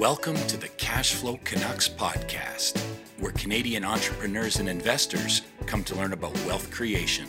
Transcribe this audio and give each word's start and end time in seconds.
Welcome 0.00 0.36
to 0.46 0.56
the 0.56 0.68
Cashflow 0.78 1.44
Canucks 1.44 1.86
podcast, 1.86 2.80
where 3.18 3.32
Canadian 3.32 3.84
entrepreneurs 3.84 4.58
and 4.58 4.66
investors 4.66 5.42
come 5.66 5.84
to 5.84 5.94
learn 5.94 6.14
about 6.14 6.32
wealth 6.46 6.70
creation. 6.70 7.26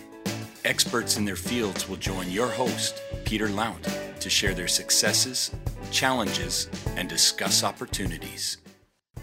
Experts 0.64 1.18
in 1.18 1.26
their 1.26 1.36
fields 1.36 1.90
will 1.90 1.98
join 1.98 2.32
your 2.32 2.48
host, 2.48 3.02
Peter 3.26 3.50
Lount, 3.50 3.86
to 4.22 4.30
share 4.30 4.54
their 4.54 4.70
successes, 4.70 5.52
challenges, 5.92 6.70
and 6.96 7.10
discuss 7.10 7.66
opportunities. 7.66 8.60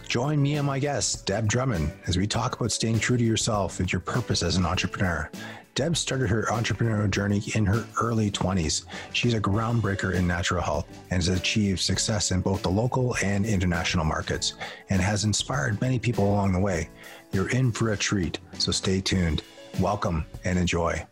Join 0.07 0.43
me 0.43 0.57
and 0.57 0.67
my 0.67 0.79
guest, 0.79 1.25
Deb 1.25 1.49
Drummond, 1.49 1.91
as 2.07 2.19
we 2.19 2.27
talk 2.27 2.55
about 2.55 2.71
staying 2.71 2.99
true 2.99 3.17
to 3.17 3.25
yourself 3.25 3.81
and 3.81 3.91
your 3.91 4.03
purpose 4.03 4.43
as 4.43 4.57
an 4.57 4.67
entrepreneur. 4.67 5.31
Deb 5.79 5.97
started 5.97 6.29
her 6.29 6.43
entrepreneurial 6.47 7.09
journey 7.09 7.41
in 7.55 7.65
her 7.65 7.87
early 8.03 8.33
20s. 8.33 8.87
She's 9.13 9.35
a 9.35 9.41
groundbreaker 9.41 10.13
in 10.13 10.27
natural 10.27 10.61
health 10.61 10.89
and 11.13 11.23
has 11.23 11.29
achieved 11.29 11.79
success 11.79 12.33
in 12.33 12.41
both 12.41 12.63
the 12.63 12.69
local 12.69 13.15
and 13.23 13.47
international 13.47 14.05
markets 14.05 14.55
and 14.91 15.01
has 15.01 15.23
inspired 15.23 15.81
many 15.81 16.01
people 16.01 16.25
along 16.25 16.53
the 16.53 16.59
way. 16.59 16.91
You're 17.31 17.51
in 17.51 17.71
for 17.71 17.93
a 17.93 17.97
treat, 17.97 18.41
so 18.59 18.73
stay 18.73 19.01
tuned. 19.01 19.43
Welcome 19.79 20.27
and 20.43 20.59
enjoy. 20.59 21.07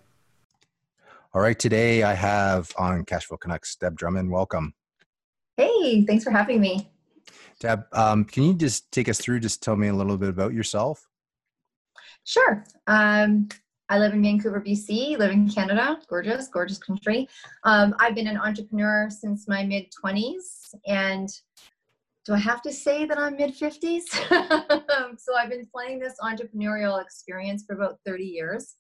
All 1.33 1.41
right, 1.41 1.57
today 1.57 2.03
I 2.03 2.15
have 2.15 2.73
on 2.77 3.05
Cashflow 3.05 3.39
Canucks 3.39 3.77
Deb 3.77 3.97
Drummond. 3.97 4.33
Welcome. 4.33 4.75
Hey, 5.57 6.05
thanks 6.05 6.25
for 6.25 6.33
having 6.33 6.61
me. 6.61 6.91
Deb, 7.61 7.85
um, 7.93 8.25
can 8.25 8.43
you 8.43 8.55
just 8.55 8.91
take 8.91 9.09
us 9.09 9.21
through, 9.21 9.39
just 9.39 9.63
tell 9.63 9.77
me 9.77 9.87
a 9.87 9.95
little 9.95 10.19
bit 10.19 10.29
about 10.29 10.55
yourself? 10.55 11.07
Sure. 12.25 12.65
Um, 12.89 13.49
I 13.89 13.99
live 13.99 14.13
in 14.13 14.23
Vancouver, 14.23 14.61
BC, 14.61 15.17
live 15.17 15.31
in 15.31 15.49
Canada, 15.49 16.01
gorgeous, 16.09 16.49
gorgeous 16.49 16.79
country. 16.79 17.29
Um, 17.63 17.95
I've 18.01 18.17
been 18.17 18.27
an 18.27 18.37
entrepreneur 18.37 19.09
since 19.11 19.47
my 19.47 19.65
mid 19.65 19.93
20s. 20.05 20.75
And 20.87 21.29
do 22.25 22.35
I 22.35 22.39
have 22.39 22.63
to 22.63 22.73
say 22.73 23.05
that 23.05 23.17
I'm 23.17 23.37
mid 23.37 23.55
50s? 23.55 24.03
so 25.19 25.37
I've 25.37 25.51
been 25.51 25.69
playing 25.73 26.01
this 26.01 26.15
entrepreneurial 26.21 27.01
experience 27.01 27.65
for 27.65 27.77
about 27.77 28.01
30 28.05 28.25
years. 28.25 28.75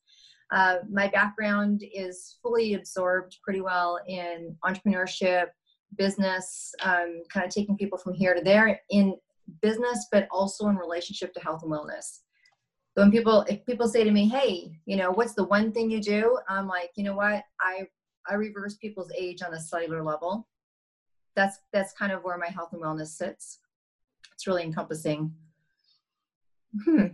Uh, 0.51 0.79
my 0.91 1.07
background 1.09 1.85
is 1.95 2.39
fully 2.43 2.75
absorbed 2.75 3.39
pretty 3.45 3.61
well 3.61 4.01
in 4.09 4.57
entrepreneurship, 4.65 5.47
business, 5.97 6.75
um, 6.83 7.23
kind 7.33 7.47
of 7.47 7.53
taking 7.53 7.77
people 7.77 7.99
from 7.99 8.15
here 8.15 8.35
to 8.35 8.41
there 8.41 8.81
in 8.91 9.15
business, 9.63 10.07
but 10.11 10.27
also 10.33 10.67
in 10.69 10.77
relationship 10.77 11.33
to 11.35 11.41
health 11.41 11.63
and 11.63 11.71
wellness. 11.71 12.23
So 12.97 13.03
when 13.03 13.13
people, 13.13 13.43
if 13.43 13.65
people 13.67 13.89
say 13.89 14.05
to 14.05 14.11
me, 14.11 14.27
"Hey, 14.27 14.73
you 14.87 14.97
know, 14.97 15.11
what's 15.11 15.35
the 15.35 15.45
one 15.45 15.71
thing 15.71 15.91
you 15.91 16.01
do?" 16.01 16.39
I'm 16.49 16.67
like, 16.67 16.93
you 16.97 17.05
know 17.05 17.15
what, 17.15 17.45
I 17.61 17.87
I 18.27 18.35
reverse 18.35 18.77
people's 18.77 19.13
age 19.15 19.43
on 19.43 19.53
a 19.53 19.61
cellular 19.61 20.03
level. 20.03 20.49
That's 21.35 21.59
that's 21.75 21.93
kind 21.93 22.11
of 22.11 22.25
where 22.25 22.39
my 22.39 22.47
health 22.47 22.73
and 22.73 22.83
wellness 22.83 23.09
sits. 23.09 23.59
It's 24.33 24.47
really 24.47 24.63
encompassing. 24.63 25.35
Hmm. 26.85 27.07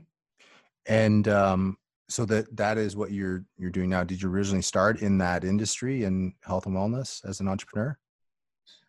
And 0.87 1.27
um, 1.27 1.77
so 2.09 2.27
that 2.27 2.57
that 2.57 2.79
is 2.79 2.95
what 2.95 3.11
you're 3.11 3.45
you're 3.57 3.71
doing 3.71 3.91
now. 3.91 4.05
Did 4.05 4.23
you 4.23 4.31
originally 4.31 4.63
start 4.63 5.03
in 5.03 5.19
that 5.19 5.43
industry 5.43 6.05
in 6.05 6.33
health 6.45 6.67
and 6.67 6.77
wellness 6.77 7.29
as 7.29 7.41
an 7.41 7.49
entrepreneur? 7.49 7.99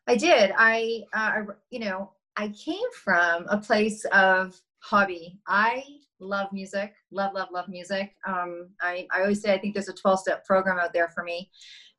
I 0.05 0.15
did. 0.15 0.51
I, 0.55 1.03
uh, 1.13 1.53
you 1.71 1.79
know, 1.79 2.11
I 2.35 2.49
came 2.49 2.91
from 3.03 3.47
a 3.47 3.57
place 3.57 4.05
of 4.11 4.61
hobby. 4.79 5.39
I 5.47 5.83
love 6.23 6.47
music, 6.51 6.93
love, 7.11 7.33
love, 7.33 7.49
love 7.51 7.67
music. 7.67 8.15
Um, 8.27 8.69
I, 8.81 9.07
I 9.11 9.21
always 9.21 9.41
say 9.41 9.53
I 9.53 9.57
think 9.57 9.73
there's 9.73 9.89
a 9.89 9.93
12 9.93 10.19
step 10.19 10.45
program 10.45 10.79
out 10.79 10.93
there 10.93 11.09
for 11.09 11.23
me. 11.23 11.49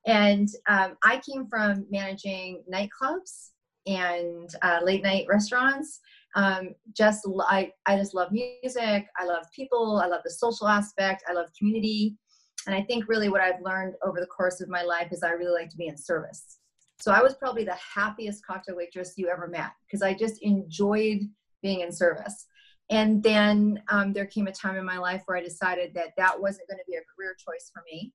And 0.06 0.48
um, 0.69 0.97
I 1.03 1.20
came 1.28 1.47
from 1.47 1.86
managing 1.91 2.62
nightclubs 2.72 3.50
and 3.86 4.50
uh, 4.62 4.80
late 4.83 5.02
night 5.02 5.27
restaurants. 5.28 6.00
Um, 6.36 6.75
just 6.97 7.27
I, 7.48 7.72
I 7.86 7.97
just 7.97 8.14
love 8.14 8.33
music. 8.33 9.06
I 9.19 9.25
love 9.25 9.45
people. 9.55 10.00
I 10.02 10.06
love 10.06 10.22
the 10.25 10.30
social 10.30 10.69
aspect. 10.69 11.22
I 11.28 11.33
love 11.33 11.48
community. 11.56 12.17
And 12.67 12.75
I 12.75 12.83
think 12.83 13.08
really 13.08 13.29
what 13.29 13.41
I've 13.41 13.61
learned 13.62 13.95
over 14.05 14.20
the 14.20 14.27
course 14.27 14.61
of 14.61 14.68
my 14.68 14.83
life 14.83 15.08
is 15.12 15.23
I 15.23 15.30
really 15.30 15.58
like 15.58 15.70
to 15.70 15.77
be 15.77 15.86
in 15.86 15.96
service. 15.96 16.58
So 17.01 17.12
I 17.12 17.23
was 17.23 17.35
probably 17.35 17.64
the 17.64 17.77
happiest 17.95 18.45
cocktail 18.46 18.77
waitress 18.77 19.14
you 19.17 19.29
ever 19.29 19.48
met 19.48 19.70
because 19.86 20.02
I 20.02 20.14
just 20.14 20.42
enjoyed 20.42 21.20
being 21.62 21.80
in 21.80 21.92
service. 21.92 22.46
And 22.90 23.22
then 23.22 23.83
um, 23.89 24.12
there 24.12 24.27
came 24.27 24.46
a 24.46 24.52
time 24.52 24.77
in 24.77 24.84
my 24.84 24.98
life 24.98 25.22
where 25.27 25.39
I 25.39 25.42
decided 25.42 25.95
that 25.95 26.12
that 26.17 26.39
wasn't 26.39 26.68
going 26.68 26.78
to 26.78 26.90
be 26.90 26.96
a 26.96 27.00
career 27.17 27.34
choice 27.39 27.70
for 27.72 27.83
me 27.90 28.12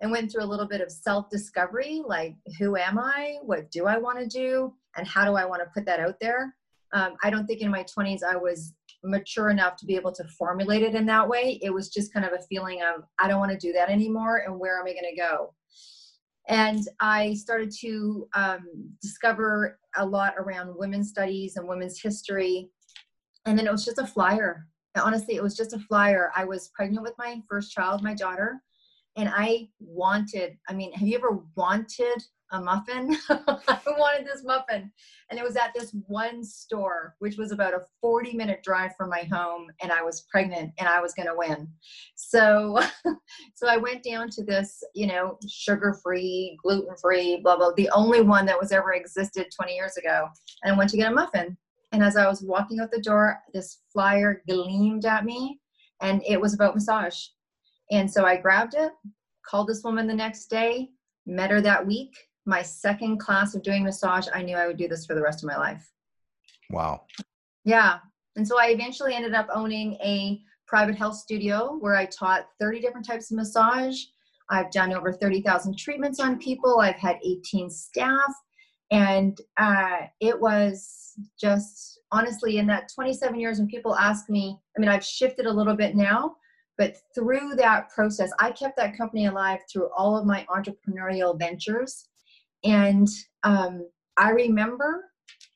and 0.00 0.10
went 0.10 0.30
through 0.30 0.44
a 0.44 0.46
little 0.46 0.66
bit 0.66 0.80
of 0.80 0.90
self 0.90 1.28
discovery 1.30 2.02
like, 2.06 2.36
who 2.58 2.76
am 2.76 2.98
I? 2.98 3.38
What 3.42 3.70
do 3.70 3.86
I 3.86 3.98
want 3.98 4.18
to 4.18 4.26
do? 4.26 4.72
And 4.96 5.06
how 5.06 5.24
do 5.24 5.34
I 5.34 5.44
want 5.44 5.62
to 5.62 5.70
put 5.74 5.84
that 5.86 6.00
out 6.00 6.20
there? 6.20 6.54
Um, 6.92 7.16
I 7.24 7.30
don't 7.30 7.46
think 7.46 7.60
in 7.60 7.70
my 7.70 7.84
20s 7.84 8.22
I 8.22 8.36
was 8.36 8.74
mature 9.02 9.50
enough 9.50 9.76
to 9.76 9.86
be 9.86 9.96
able 9.96 10.12
to 10.12 10.24
formulate 10.38 10.82
it 10.82 10.94
in 10.94 11.06
that 11.06 11.28
way. 11.28 11.58
It 11.60 11.70
was 11.70 11.88
just 11.88 12.12
kind 12.12 12.24
of 12.24 12.32
a 12.32 12.42
feeling 12.48 12.82
of, 12.82 13.04
I 13.18 13.28
don't 13.28 13.40
want 13.40 13.52
to 13.52 13.58
do 13.58 13.72
that 13.72 13.90
anymore. 13.90 14.44
And 14.46 14.58
where 14.58 14.78
am 14.78 14.86
I 14.86 14.92
going 14.92 15.10
to 15.10 15.20
go? 15.20 15.54
And 16.48 16.86
I 17.00 17.34
started 17.34 17.72
to 17.80 18.28
um, 18.34 18.60
discover 19.02 19.78
a 19.96 20.04
lot 20.04 20.34
around 20.38 20.76
women's 20.76 21.08
studies 21.08 21.56
and 21.56 21.66
women's 21.66 22.00
history 22.00 22.70
and 23.46 23.58
then 23.58 23.66
it 23.66 23.72
was 23.72 23.84
just 23.84 23.98
a 23.98 24.06
flyer. 24.06 24.66
Honestly 24.96 25.34
it 25.34 25.42
was 25.42 25.56
just 25.56 25.72
a 25.72 25.78
flyer. 25.78 26.30
I 26.36 26.44
was 26.44 26.70
pregnant 26.74 27.02
with 27.02 27.14
my 27.18 27.40
first 27.48 27.72
child 27.72 28.02
my 28.02 28.14
daughter 28.14 28.60
and 29.16 29.30
i 29.32 29.68
wanted 29.78 30.56
i 30.68 30.72
mean 30.72 30.92
have 30.92 31.06
you 31.06 31.16
ever 31.16 31.40
wanted 31.56 32.22
a 32.52 32.60
muffin? 32.60 33.16
I 33.28 33.80
wanted 33.86 34.26
this 34.26 34.44
muffin. 34.44 34.92
And 35.30 35.40
it 35.40 35.42
was 35.42 35.56
at 35.56 35.72
this 35.74 35.94
one 36.06 36.44
store 36.44 37.16
which 37.18 37.36
was 37.36 37.50
about 37.52 37.74
a 37.74 37.82
40 38.00 38.34
minute 38.34 38.62
drive 38.62 38.92
from 38.96 39.10
my 39.10 39.22
home 39.32 39.66
and 39.82 39.90
i 39.90 40.02
was 40.02 40.26
pregnant 40.30 40.72
and 40.78 40.88
i 40.88 41.00
was 41.00 41.14
going 41.14 41.26
to 41.26 41.34
win. 41.36 41.68
So 42.14 42.78
so 43.54 43.66
i 43.68 43.76
went 43.76 44.04
down 44.04 44.30
to 44.30 44.44
this 44.44 44.82
you 44.94 45.06
know 45.06 45.38
sugar 45.48 45.98
free 46.02 46.56
gluten 46.62 46.94
free 47.00 47.40
blah 47.42 47.56
blah 47.56 47.72
the 47.76 47.90
only 47.90 48.20
one 48.20 48.46
that 48.46 48.60
was 48.60 48.72
ever 48.72 48.92
existed 48.92 49.46
20 49.54 49.74
years 49.74 49.96
ago 49.96 50.28
and 50.62 50.74
i 50.74 50.78
went 50.78 50.90
to 50.90 50.96
get 50.96 51.10
a 51.10 51.14
muffin 51.14 51.56
and 51.94 52.02
as 52.02 52.16
I 52.16 52.26
was 52.26 52.42
walking 52.42 52.80
out 52.80 52.90
the 52.90 53.00
door, 53.00 53.40
this 53.52 53.78
flyer 53.92 54.42
gleamed 54.48 55.06
at 55.06 55.24
me 55.24 55.60
and 56.02 56.20
it 56.26 56.40
was 56.40 56.52
about 56.52 56.74
massage. 56.74 57.26
And 57.92 58.10
so 58.10 58.24
I 58.24 58.36
grabbed 58.36 58.74
it, 58.74 58.90
called 59.46 59.68
this 59.68 59.84
woman 59.84 60.08
the 60.08 60.14
next 60.14 60.46
day, 60.46 60.90
met 61.24 61.52
her 61.52 61.60
that 61.60 61.86
week. 61.86 62.12
My 62.46 62.62
second 62.62 63.18
class 63.18 63.54
of 63.54 63.62
doing 63.62 63.84
massage, 63.84 64.26
I 64.34 64.42
knew 64.42 64.56
I 64.56 64.66
would 64.66 64.76
do 64.76 64.88
this 64.88 65.06
for 65.06 65.14
the 65.14 65.22
rest 65.22 65.44
of 65.44 65.48
my 65.48 65.56
life. 65.56 65.88
Wow. 66.68 67.02
Yeah. 67.64 67.98
And 68.34 68.46
so 68.46 68.60
I 68.60 68.70
eventually 68.70 69.14
ended 69.14 69.32
up 69.32 69.46
owning 69.54 69.94
a 70.02 70.40
private 70.66 70.96
health 70.96 71.14
studio 71.14 71.76
where 71.78 71.94
I 71.94 72.06
taught 72.06 72.48
30 72.58 72.80
different 72.80 73.06
types 73.06 73.30
of 73.30 73.36
massage. 73.36 74.02
I've 74.50 74.72
done 74.72 74.92
over 74.92 75.12
30,000 75.12 75.78
treatments 75.78 76.18
on 76.18 76.40
people. 76.40 76.80
I've 76.80 76.96
had 76.96 77.18
18 77.24 77.70
staff. 77.70 78.34
And 78.90 79.38
uh, 79.56 80.06
it 80.20 80.38
was 80.40 81.04
just 81.40 81.94
honestly 82.14 82.58
in 82.58 82.66
that 82.66 82.90
27 82.94 83.38
years 83.38 83.58
when 83.58 83.68
people 83.68 83.94
ask 83.96 84.28
me 84.30 84.58
i 84.76 84.80
mean 84.80 84.88
i've 84.88 85.04
shifted 85.04 85.46
a 85.46 85.52
little 85.52 85.74
bit 85.74 85.94
now 85.94 86.36
but 86.78 86.96
through 87.14 87.54
that 87.56 87.88
process 87.90 88.30
i 88.40 88.50
kept 88.50 88.76
that 88.76 88.96
company 88.96 89.26
alive 89.26 89.60
through 89.70 89.88
all 89.96 90.16
of 90.16 90.26
my 90.26 90.46
entrepreneurial 90.48 91.38
ventures. 91.38 92.08
And 92.62 93.08
um, 93.42 93.86
i 94.16 94.30
remember 94.30 95.10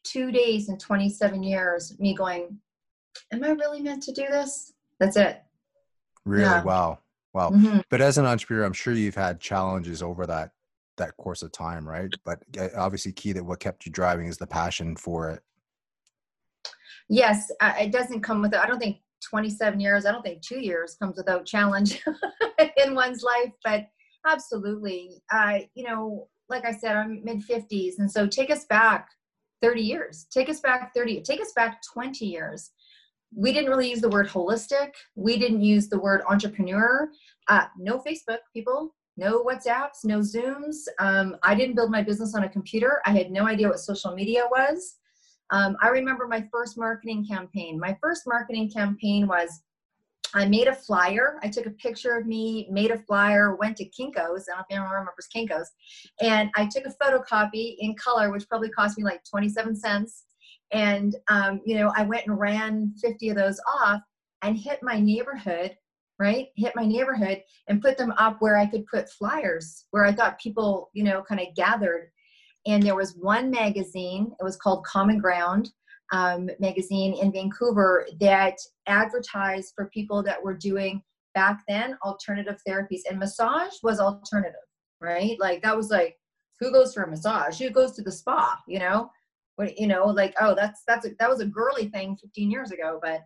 two 0.05 0.31
days 0.33 0.69
in 0.69 0.78
27 0.78 1.43
years 1.43 1.99
me 1.99 2.15
going 2.15 2.59
am 3.33 3.45
i 3.45 3.50
really 3.50 3.81
meant 3.81 4.03
to 4.05 4.12
do 4.12 4.27
this? 4.28 4.72
That's 5.00 5.16
it. 5.16 5.43
Really? 6.25 6.43
Yeah. 6.43 6.62
wow. 6.65 6.99
Wow. 7.34 7.50
Mm-hmm. 7.50 7.81
but 7.91 8.00
as 8.00 8.19
an 8.19 8.27
entrepreneur 8.27 8.65
i'm 8.65 8.72
sure 8.72 8.95
you've 8.95 9.15
had 9.15 9.39
challenges 9.39 10.03
over 10.03 10.27
that 10.27 10.50
that 10.98 11.16
course 11.16 11.42
of 11.42 11.50
time 11.53 11.88
right 11.88 12.12
but 12.25 12.42
obviously 12.76 13.12
key 13.12 13.32
that 13.32 13.44
what 13.44 13.60
kept 13.60 13.86
you 13.86 13.92
driving 13.92 14.26
is 14.26 14.36
the 14.36 14.47
passion 14.47 14.94
for 14.94 15.31
it 15.31 15.42
yes, 17.09 17.50
it 17.60 17.92
doesn't 17.92 18.21
come 18.22 18.42
with, 18.42 18.54
I 18.54 18.66
don't 18.66 18.78
think 18.78 18.98
27 19.28 19.80
years, 19.80 20.06
I 20.06 20.12
don't 20.12 20.22
think 20.22 20.42
two 20.42 20.60
years 20.60 20.97
comes 21.00 21.16
without 21.16 21.47
challenge 21.47 22.03
in 22.84 22.95
one's 22.95 23.22
life, 23.22 23.53
but 23.65 23.86
absolutely. 24.27 25.22
Uh, 25.33 25.60
you 25.74 25.84
know, 25.84 26.28
like 26.48 26.65
I 26.65 26.72
said, 26.72 26.97
I'm 26.97 27.22
mid 27.24 27.47
50s. 27.47 27.98
And 27.98 28.10
so 28.10 28.27
take 28.27 28.50
us 28.50 28.65
back 28.66 29.09
30 29.62 29.83
years, 29.83 30.27
take 30.30 30.48
us 30.48 30.60
back 30.60 30.95
30, 30.95 31.22
take 31.22 31.41
us 31.41 31.53
back 31.54 31.80
20 31.92 32.24
years. 32.24 32.71
We 33.34 33.53
didn't 33.53 33.71
really 33.71 33.91
use 33.91 34.00
the 34.00 34.09
word 34.09 34.28
holistic. 34.28 34.91
We 35.15 35.39
didn't 35.39 35.62
use 35.62 35.89
the 35.89 35.98
word 35.98 36.22
entrepreneur. 36.28 37.10
Uh, 37.48 37.65
no 37.77 37.98
Facebook, 37.98 38.39
people, 38.54 38.95
no 39.18 39.44
WhatsApps, 39.44 40.04
no 40.04 40.20
Zooms. 40.20 40.86
Um, 41.00 41.36
I 41.42 41.54
didn't 41.54 41.74
build 41.74 41.91
my 41.91 42.03
business 42.03 42.34
on 42.34 42.44
a 42.44 42.48
computer. 42.48 43.03
I 43.04 43.10
had 43.10 43.32
no 43.32 43.47
idea 43.47 43.68
what 43.68 43.80
social 43.80 44.15
media 44.15 44.44
was. 44.50 44.97
Um, 45.50 45.76
I 45.82 45.88
remember 45.88 46.28
my 46.28 46.47
first 46.53 46.78
marketing 46.78 47.26
campaign. 47.26 47.80
My 47.80 47.98
first 48.00 48.22
marketing 48.26 48.70
campaign 48.70 49.26
was 49.26 49.62
I 50.34 50.47
made 50.47 50.68
a 50.68 50.74
flyer. 50.74 51.41
I 51.42 51.48
took 51.48 51.66
a 51.66 51.70
picture 51.70 52.16
of 52.16 52.26
me, 52.26 52.68
made 52.70 52.91
a 52.91 52.98
flyer, 52.98 53.56
went 53.56 53.76
to 53.78 53.84
Kinko's. 53.86 54.47
I 54.48 54.53
don't 54.53 54.59
know 54.59 54.60
if 54.60 54.66
anyone 54.70 54.91
remembers 54.91 55.28
Kinko's. 55.34 55.71
And 56.21 56.50
I 56.54 56.66
took 56.66 56.84
a 56.84 56.94
photocopy 57.03 57.76
in 57.78 57.97
color, 57.97 58.30
which 58.30 58.48
probably 58.48 58.71
cost 58.71 58.98
me 58.98 59.04
like 59.04 59.22
27 59.28 59.74
cents. 59.74 60.24
And, 60.71 61.16
um, 61.28 61.60
you 61.64 61.76
know, 61.76 61.92
I 61.97 62.03
went 62.03 62.26
and 62.26 62.38
ran 62.38 62.92
50 63.03 63.30
of 63.30 63.36
those 63.36 63.59
off 63.80 64.03
and 64.42 64.56
hit 64.56 64.80
my 64.82 65.00
neighborhood, 65.00 65.76
right? 66.18 66.48
Hit 66.56 66.74
my 66.74 66.84
neighborhood 66.84 67.42
and 67.68 67.80
put 67.80 67.97
them 67.97 68.12
up 68.18 68.36
where 68.41 68.56
I 68.56 68.66
could 68.66 68.86
put 68.86 69.10
flyers, 69.10 69.86
where 69.91 70.04
I 70.04 70.12
thought 70.12 70.41
people, 70.41 70.91
you 70.92 71.04
know, 71.04 71.22
kind 71.22 71.41
of 71.41 71.54
gathered. 71.54 72.10
And 72.66 72.82
there 72.82 72.97
was 72.97 73.16
one 73.16 73.50
magazine, 73.50 74.32
it 74.38 74.44
was 74.44 74.56
called 74.56 74.84
Common 74.84 75.18
Ground 75.18 75.70
um, 76.12 76.48
magazine 76.59 77.15
in 77.15 77.32
Vancouver, 77.32 78.06
that 78.20 78.56
advertised 78.86 79.72
for 79.74 79.86
people 79.86 80.22
that 80.22 80.42
were 80.42 80.54
doing 80.54 81.03
back 81.34 81.62
then 81.68 81.97
alternative 82.04 82.60
therapies. 82.66 83.03
And 83.09 83.18
massage 83.18 83.74
was 83.82 84.00
alternative, 84.00 84.56
right? 85.00 85.36
Like 85.38 85.62
that 85.62 85.76
was 85.76 85.91
like, 85.91 86.16
who 86.60 86.72
goes 86.72 86.94
for 86.94 87.04
a 87.04 87.10
massage? 87.10 87.59
Who 87.59 87.71
goes 87.71 87.92
to 87.92 88.03
the 88.03 88.10
spa? 88.10 88.59
You 88.66 88.80
know, 88.80 89.10
what 89.56 89.78
you 89.78 89.86
know, 89.86 90.06
like 90.06 90.34
oh, 90.41 90.54
that's 90.54 90.82
that's 90.86 91.06
a, 91.06 91.10
that 91.21 91.28
was 91.28 91.41
a 91.41 91.47
girly 91.47 91.88
thing 91.88 92.16
15 92.16 92.50
years 92.50 92.72
ago. 92.72 92.98
But 93.00 93.21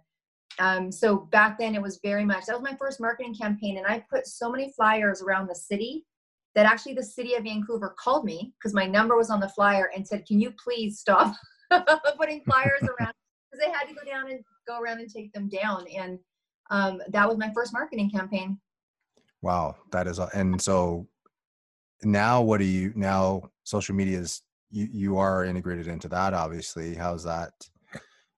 um, 0.58 0.92
so 0.92 1.16
back 1.32 1.58
then 1.58 1.74
it 1.74 1.82
was 1.82 2.00
very 2.02 2.24
much 2.24 2.46
that 2.46 2.54
was 2.54 2.62
my 2.62 2.76
first 2.76 3.00
marketing 3.00 3.34
campaign, 3.34 3.78
and 3.78 3.86
I 3.86 4.04
put 4.10 4.26
so 4.26 4.50
many 4.50 4.72
flyers 4.72 5.22
around 5.22 5.48
the 5.48 5.54
city 5.54 6.04
that 6.54 6.66
actually 6.66 6.94
the 6.94 7.02
city 7.02 7.34
of 7.34 7.44
Vancouver 7.44 7.94
called 7.98 8.24
me 8.24 8.52
because 8.58 8.74
my 8.74 8.86
number 8.86 9.16
was 9.16 9.30
on 9.30 9.40
the 9.40 9.48
flyer 9.48 9.90
and 9.94 10.06
said, 10.06 10.26
"Can 10.26 10.40
you 10.40 10.52
please 10.52 10.98
stop 11.00 11.34
putting 12.18 12.42
flyers 12.44 12.82
around?" 12.82 13.14
Because 13.50 13.64
they 13.64 13.70
had 13.70 13.86
to 13.88 13.94
go 13.94 14.04
down 14.04 14.30
and 14.30 14.40
go 14.66 14.80
around 14.80 15.00
and 15.00 15.10
take 15.10 15.32
them 15.32 15.48
down, 15.48 15.86
and 15.88 16.18
um, 16.70 17.00
that 17.08 17.28
was 17.28 17.38
my 17.38 17.50
first 17.54 17.72
marketing 17.72 18.10
campaign. 18.10 18.58
Wow, 19.40 19.76
that 19.90 20.06
is, 20.06 20.18
and 20.18 20.60
so 20.60 21.08
now 22.04 22.42
what 22.42 22.58
do 22.58 22.64
you 22.64 22.92
now 22.96 23.42
social 23.64 23.94
media 23.94 24.18
is 24.18 24.42
you 24.70 24.88
you 24.92 25.18
are 25.18 25.44
integrated 25.44 25.86
into 25.86 26.08
that 26.08 26.34
obviously 26.34 26.94
how's 26.94 27.22
that 27.22 27.52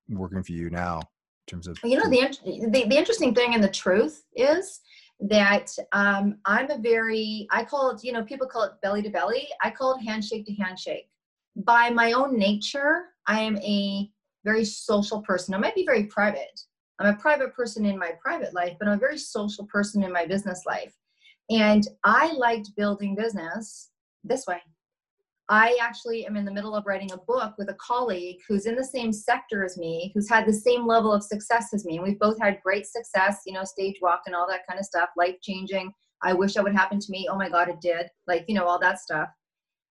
working 0.08 0.42
for 0.42 0.52
you 0.52 0.68
now 0.70 1.00
in 1.46 1.52
terms 1.52 1.66
of 1.66 1.78
you 1.84 1.96
know 1.96 2.08
the, 2.08 2.36
the, 2.70 2.86
the 2.88 2.96
interesting 2.96 3.34
thing 3.34 3.54
and 3.54 3.62
the 3.62 3.68
truth 3.68 4.24
is 4.34 4.80
that 5.20 5.70
um, 5.92 6.38
i'm 6.44 6.70
a 6.70 6.78
very 6.78 7.46
i 7.50 7.64
call 7.64 7.90
it 7.90 8.02
you 8.02 8.12
know 8.12 8.24
people 8.24 8.46
call 8.46 8.62
it 8.62 8.72
belly 8.82 9.02
to 9.02 9.10
belly. 9.10 9.46
I 9.62 9.70
call 9.70 9.94
it 9.94 10.02
handshake 10.02 10.46
to 10.46 10.54
handshake. 10.54 11.08
By 11.56 11.90
my 11.90 12.12
own 12.12 12.38
nature 12.38 13.06
i 13.26 13.40
am 13.40 13.58
a 13.58 14.10
very 14.44 14.64
social 14.64 15.22
person. 15.22 15.54
I 15.54 15.58
might 15.58 15.74
be 15.74 15.86
very 15.86 16.04
private. 16.04 16.60
I'm 16.98 17.14
a 17.14 17.16
private 17.16 17.54
person 17.54 17.86
in 17.86 17.98
my 17.98 18.12
private 18.22 18.54
life 18.54 18.76
but 18.78 18.88
i'm 18.88 18.94
a 18.94 19.00
very 19.00 19.18
social 19.18 19.66
person 19.66 20.02
in 20.02 20.12
my 20.12 20.26
business 20.26 20.62
life. 20.66 20.94
And 21.50 21.86
I 22.04 22.32
liked 22.32 22.74
building 22.76 23.14
business 23.14 23.90
this 24.24 24.46
way. 24.46 24.62
I 25.50 25.76
actually 25.80 26.24
am 26.26 26.36
in 26.36 26.46
the 26.46 26.52
middle 26.52 26.74
of 26.74 26.86
writing 26.86 27.12
a 27.12 27.18
book 27.18 27.54
with 27.58 27.68
a 27.68 27.74
colleague 27.74 28.38
who's 28.48 28.64
in 28.64 28.76
the 28.76 28.84
same 28.84 29.12
sector 29.12 29.62
as 29.62 29.76
me, 29.76 30.10
who's 30.14 30.28
had 30.28 30.46
the 30.46 30.52
same 30.52 30.86
level 30.86 31.12
of 31.12 31.22
success 31.22 31.74
as 31.74 31.84
me. 31.84 31.96
And 31.96 32.02
we've 32.02 32.18
both 32.18 32.40
had 32.40 32.62
great 32.64 32.86
success, 32.86 33.42
you 33.44 33.52
know, 33.52 33.64
stage 33.64 33.96
walk 34.00 34.22
and 34.24 34.34
all 34.34 34.48
that 34.48 34.66
kind 34.66 34.80
of 34.80 34.86
stuff, 34.86 35.10
life 35.18 35.36
changing. 35.42 35.92
I 36.22 36.32
wish 36.32 36.54
that 36.54 36.64
would 36.64 36.74
happen 36.74 36.98
to 36.98 37.10
me. 37.10 37.28
Oh 37.30 37.36
my 37.36 37.50
God, 37.50 37.68
it 37.68 37.80
did. 37.82 38.06
Like, 38.26 38.46
you 38.48 38.54
know, 38.54 38.64
all 38.64 38.78
that 38.80 39.00
stuff. 39.00 39.28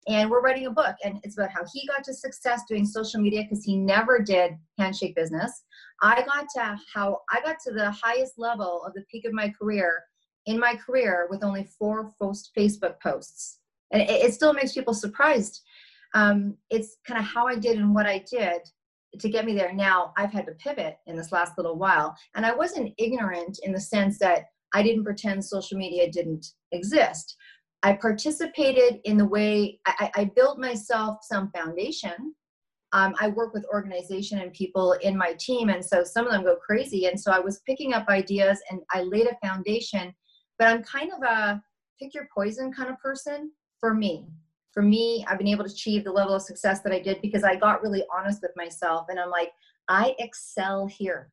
And 0.09 0.31
we're 0.31 0.41
writing 0.41 0.67
a 0.67 0.71
book, 0.71 0.97
and 1.05 1.21
it's 1.23 1.39
about 1.39 1.51
how 1.51 1.63
he 1.73 1.87
got 1.87 2.03
to 2.05 2.15
success 2.15 2.63
doing 2.69 2.85
social 2.85 3.21
media 3.21 3.43
because 3.43 3.63
he 3.63 3.77
never 3.77 4.19
did 4.19 4.53
handshake 4.77 5.15
business. 5.15 5.63
I 6.01 6.25
got 6.25 6.47
to 6.57 6.77
how 6.93 7.21
I 7.31 7.41
got 7.45 7.57
to 7.67 7.73
the 7.73 7.93
highest 7.93 8.33
level 8.37 8.83
of 8.85 8.95
the 8.95 9.05
peak 9.13 9.25
of 9.27 9.33
my 9.33 9.49
career 9.51 10.03
in 10.47 10.59
my 10.59 10.75
career 10.75 11.29
with 11.31 11.45
only 11.45 11.69
four 11.79 12.11
Facebook 12.21 13.01
posts. 13.01 13.61
And 13.93 14.03
it, 14.03 14.11
it 14.11 14.35
still 14.35 14.53
makes 14.53 14.73
people 14.73 14.95
surprised. 14.95 15.63
Um, 16.15 16.57
it's 16.71 16.97
kind 17.07 17.19
of 17.19 17.27
how 17.27 17.47
I 17.47 17.57
did 17.57 17.79
and 17.79 17.95
what 17.95 18.07
I 18.07 18.25
did 18.31 18.61
to 19.19 19.29
get 19.29 19.45
me 19.45 19.55
there. 19.55 19.73
Now 19.73 20.13
I've 20.17 20.33
had 20.33 20.47
to 20.47 20.53
pivot 20.53 20.97
in 21.07 21.17
this 21.17 21.33
last 21.33 21.57
little 21.57 21.77
while. 21.77 22.17
And 22.35 22.45
I 22.47 22.55
wasn't 22.55 22.95
ignorant 22.99 23.59
in 23.63 23.73
the 23.73 23.81
sense 23.81 24.19
that 24.19 24.45
I 24.75 24.83
didn't 24.83 25.05
pretend 25.05 25.45
social 25.45 25.79
media 25.79 26.11
didn't 26.11 26.47
exist. 26.73 27.37
I 27.83 27.95
participated 27.95 29.01
in 29.05 29.17
the 29.17 29.27
way 29.27 29.81
I, 29.87 30.11
I 30.15 30.25
built 30.37 30.59
myself 30.59 31.19
some 31.23 31.51
foundation. 31.51 32.35
Um, 32.93 33.15
I 33.21 33.29
work 33.29 33.55
with 33.55 33.67
organization 33.73 34.39
and 34.39 34.53
people 34.53 34.93
in 35.03 35.17
my 35.17 35.35
team, 35.39 35.71
and 35.71 35.85
so 35.85 36.05
some 36.05 36.27
of 36.27 36.33
them 36.33 36.45
go 36.45 36.57
crazy. 36.57 37.07
And 37.07 37.19
so 37.19 37.33
I 37.33 37.41
was 37.41 37.63
picking 37.67 37.95
up 37.95 38.07
ideas 38.09 38.61
and 38.71 38.81
I 38.93 39.03
laid 39.03 39.27
a 39.27 39.47
foundation 39.47 40.15
but 40.63 40.69
I'm 40.69 40.85
kind 40.85 41.11
of 41.13 41.23
a 41.23 41.61
pick 41.99 42.15
your 42.15 42.29
poison 42.33 42.73
kind 42.73 42.89
of 42.89 42.97
person 42.99 43.51
for 43.83 43.93
me. 43.93 44.29
For 44.71 44.81
me, 44.81 45.27
I've 45.29 45.39
been 45.39 45.49
able 45.49 45.65
to 45.65 45.71
achieve 45.71 46.05
the 46.05 46.13
level 46.13 46.35
of 46.35 46.43
success 46.43 46.81
that 46.81 46.93
I 46.93 47.01
did 47.01 47.21
because 47.21 47.43
I 47.43 47.57
got 47.57 47.83
really 47.83 48.05
honest 48.17 48.41
with 48.41 48.53
myself 48.57 49.07
and 49.11 49.19
I'm 49.19 49.29
like, 49.29 49.51
I 49.89 50.15
excel 50.21 50.87
here. 50.87 51.31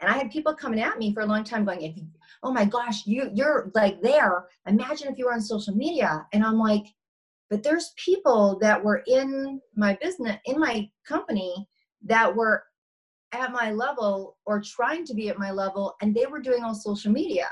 And 0.00 0.10
I 0.10 0.16
had 0.16 0.30
people 0.30 0.54
coming 0.54 0.80
at 0.80 0.98
me 0.98 1.12
for 1.12 1.22
a 1.22 1.26
long 1.26 1.42
time 1.42 1.64
going, 1.64 2.08
oh 2.42 2.52
my 2.52 2.66
gosh, 2.66 3.06
you 3.06 3.30
you're 3.32 3.72
like 3.74 4.00
there. 4.02 4.46
Imagine 4.68 5.08
if 5.08 5.18
you 5.18 5.24
were 5.24 5.32
on 5.32 5.40
social 5.40 5.74
media. 5.74 6.26
And 6.32 6.44
I'm 6.44 6.58
like, 6.58 6.84
but 7.50 7.62
there's 7.62 7.92
people 7.96 8.58
that 8.60 8.82
were 8.84 9.02
in 9.06 9.60
my 9.74 9.98
business, 10.00 10.36
in 10.44 10.60
my 10.60 10.88
company 11.08 11.66
that 12.04 12.36
were 12.36 12.62
at 13.32 13.52
my 13.52 13.72
level 13.72 14.36
or 14.44 14.60
trying 14.60 15.04
to 15.06 15.14
be 15.14 15.28
at 15.28 15.38
my 15.38 15.50
level 15.50 15.96
and 16.02 16.14
they 16.14 16.26
were 16.26 16.40
doing 16.40 16.62
all 16.62 16.74
social 16.74 17.10
media. 17.10 17.48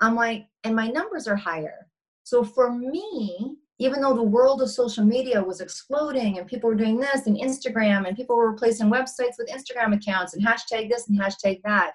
I'm 0.00 0.14
like, 0.14 0.46
and 0.62 0.76
my 0.76 0.88
numbers 0.88 1.26
are 1.26 1.36
higher. 1.36 1.88
So 2.24 2.42
for 2.42 2.72
me, 2.72 3.56
even 3.78 4.00
though 4.00 4.14
the 4.14 4.22
world 4.22 4.62
of 4.62 4.70
social 4.70 5.04
media 5.04 5.42
was 5.42 5.60
exploding 5.60 6.38
and 6.38 6.46
people 6.46 6.70
were 6.70 6.76
doing 6.76 6.98
this 6.98 7.26
and 7.26 7.36
Instagram 7.36 8.06
and 8.06 8.16
people 8.16 8.36
were 8.36 8.50
replacing 8.50 8.90
websites 8.90 9.36
with 9.38 9.50
Instagram 9.50 9.94
accounts 9.94 10.34
and 10.34 10.44
hashtag 10.44 10.88
this 10.88 11.08
and 11.08 11.20
hashtag 11.20 11.60
that, 11.64 11.92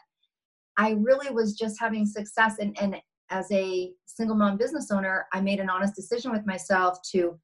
I 0.77 0.91
really 0.91 1.33
was 1.33 1.57
just 1.57 1.79
having 1.79 2.05
success. 2.05 2.59
And, 2.59 2.79
and 2.79 2.97
as 3.29 3.51
a 3.51 3.91
single 4.05 4.35
mom 4.35 4.57
business 4.57 4.91
owner, 4.91 5.25
I 5.33 5.41
made 5.41 5.59
an 5.59 5.69
honest 5.69 5.95
decision 5.95 6.31
with 6.31 6.45
myself 6.45 6.99
to 7.11 7.39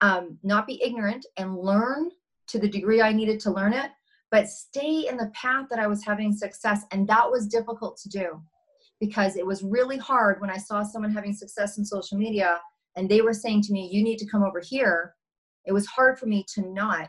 um, 0.00 0.38
not 0.42 0.66
be 0.66 0.82
ignorant 0.82 1.24
and 1.36 1.58
learn 1.58 2.10
to 2.48 2.58
the 2.58 2.68
degree 2.68 3.00
I 3.00 3.12
needed 3.12 3.40
to 3.40 3.50
learn 3.50 3.72
it, 3.72 3.90
but 4.30 4.48
stay 4.48 5.06
in 5.08 5.16
the 5.16 5.30
path 5.34 5.66
that 5.70 5.78
I 5.78 5.86
was 5.86 6.04
having 6.04 6.32
success. 6.32 6.84
And 6.90 7.08
that 7.08 7.30
was 7.30 7.46
difficult 7.46 7.98
to 7.98 8.08
do 8.08 8.42
because 9.00 9.36
it 9.36 9.46
was 9.46 9.62
really 9.62 9.96
hard 9.96 10.40
when 10.40 10.50
I 10.50 10.56
saw 10.56 10.82
someone 10.82 11.12
having 11.12 11.32
success 11.32 11.78
in 11.78 11.84
social 11.84 12.18
media 12.18 12.60
and 12.96 13.08
they 13.08 13.20
were 13.20 13.34
saying 13.34 13.62
to 13.62 13.72
me, 13.72 13.88
You 13.92 14.02
need 14.02 14.18
to 14.18 14.26
come 14.26 14.42
over 14.42 14.60
here. 14.60 15.14
It 15.66 15.72
was 15.72 15.86
hard 15.86 16.18
for 16.18 16.26
me 16.26 16.44
to 16.54 16.62
not. 16.72 17.08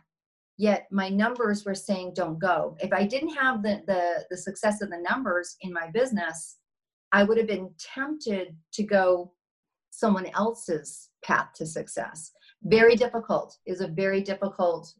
Yet 0.58 0.88
my 0.92 1.10
numbers 1.10 1.66
were 1.66 1.76
saying, 1.76 2.14
Don't 2.16 2.40
go. 2.40 2.76
If 2.80 2.94
I 2.94 3.06
didn't 3.06 3.36
have 3.36 3.64
the, 3.64 3.82
the, 3.88 4.26
the 4.30 4.38
success 4.38 4.82
of 4.82 4.90
the 4.90 5.04
numbers 5.10 5.56
in 5.62 5.74
my 5.74 5.90
business, 5.92 6.58
I 7.12 7.24
would 7.24 7.38
have 7.38 7.48
been 7.48 7.72
tempted 7.80 8.56
to 8.74 8.84
go 8.84 9.34
someone 9.90 10.28
else's 10.28 11.10
path 11.24 11.50
to 11.56 11.66
success. 11.66 12.32
Very 12.64 12.96
difficult 12.96 13.58
is 13.66 13.82
a 13.82 13.88
very 13.88 14.22
difficult 14.22 14.94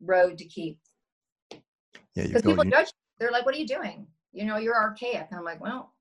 road 0.00 0.38
to 0.38 0.44
keep. 0.44 0.78
Yeah, 1.50 2.26
because 2.26 2.42
people 2.42 2.64
judge. 2.64 2.88
They're 3.18 3.30
like, 3.30 3.44
"What 3.44 3.54
are 3.54 3.58
you 3.58 3.66
doing? 3.66 4.06
You 4.32 4.44
know, 4.44 4.58
you're 4.58 4.74
archaic." 4.74 5.26
And 5.30 5.38
I'm 5.38 5.44
like, 5.44 5.60
"Well, 5.60 5.92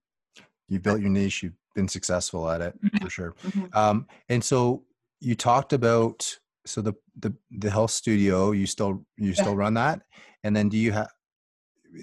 you 0.68 0.80
built 0.80 1.02
your 1.02 1.10
niche 1.10 1.44
you've 1.44 1.54
been 1.76 1.88
successful 1.88 2.50
at 2.50 2.62
it 2.62 2.74
mm-hmm. 2.82 3.04
for 3.04 3.10
sure 3.10 3.36
mm-hmm. 3.44 3.66
um, 3.78 4.08
and 4.30 4.44
so 4.44 4.84
you 5.20 5.36
talked 5.36 5.74
about 5.74 6.38
so 6.66 6.82
the 6.82 6.94
the 7.20 7.34
the 7.52 7.70
health 7.70 7.92
studio 7.92 8.52
you 8.52 8.66
still 8.66 9.06
you 9.18 9.30
yeah. 9.30 9.42
still 9.42 9.56
run 9.56 9.74
that 9.74 10.02
and 10.44 10.56
then 10.56 10.70
do 10.70 10.78
you 10.78 10.92
have 10.92 11.10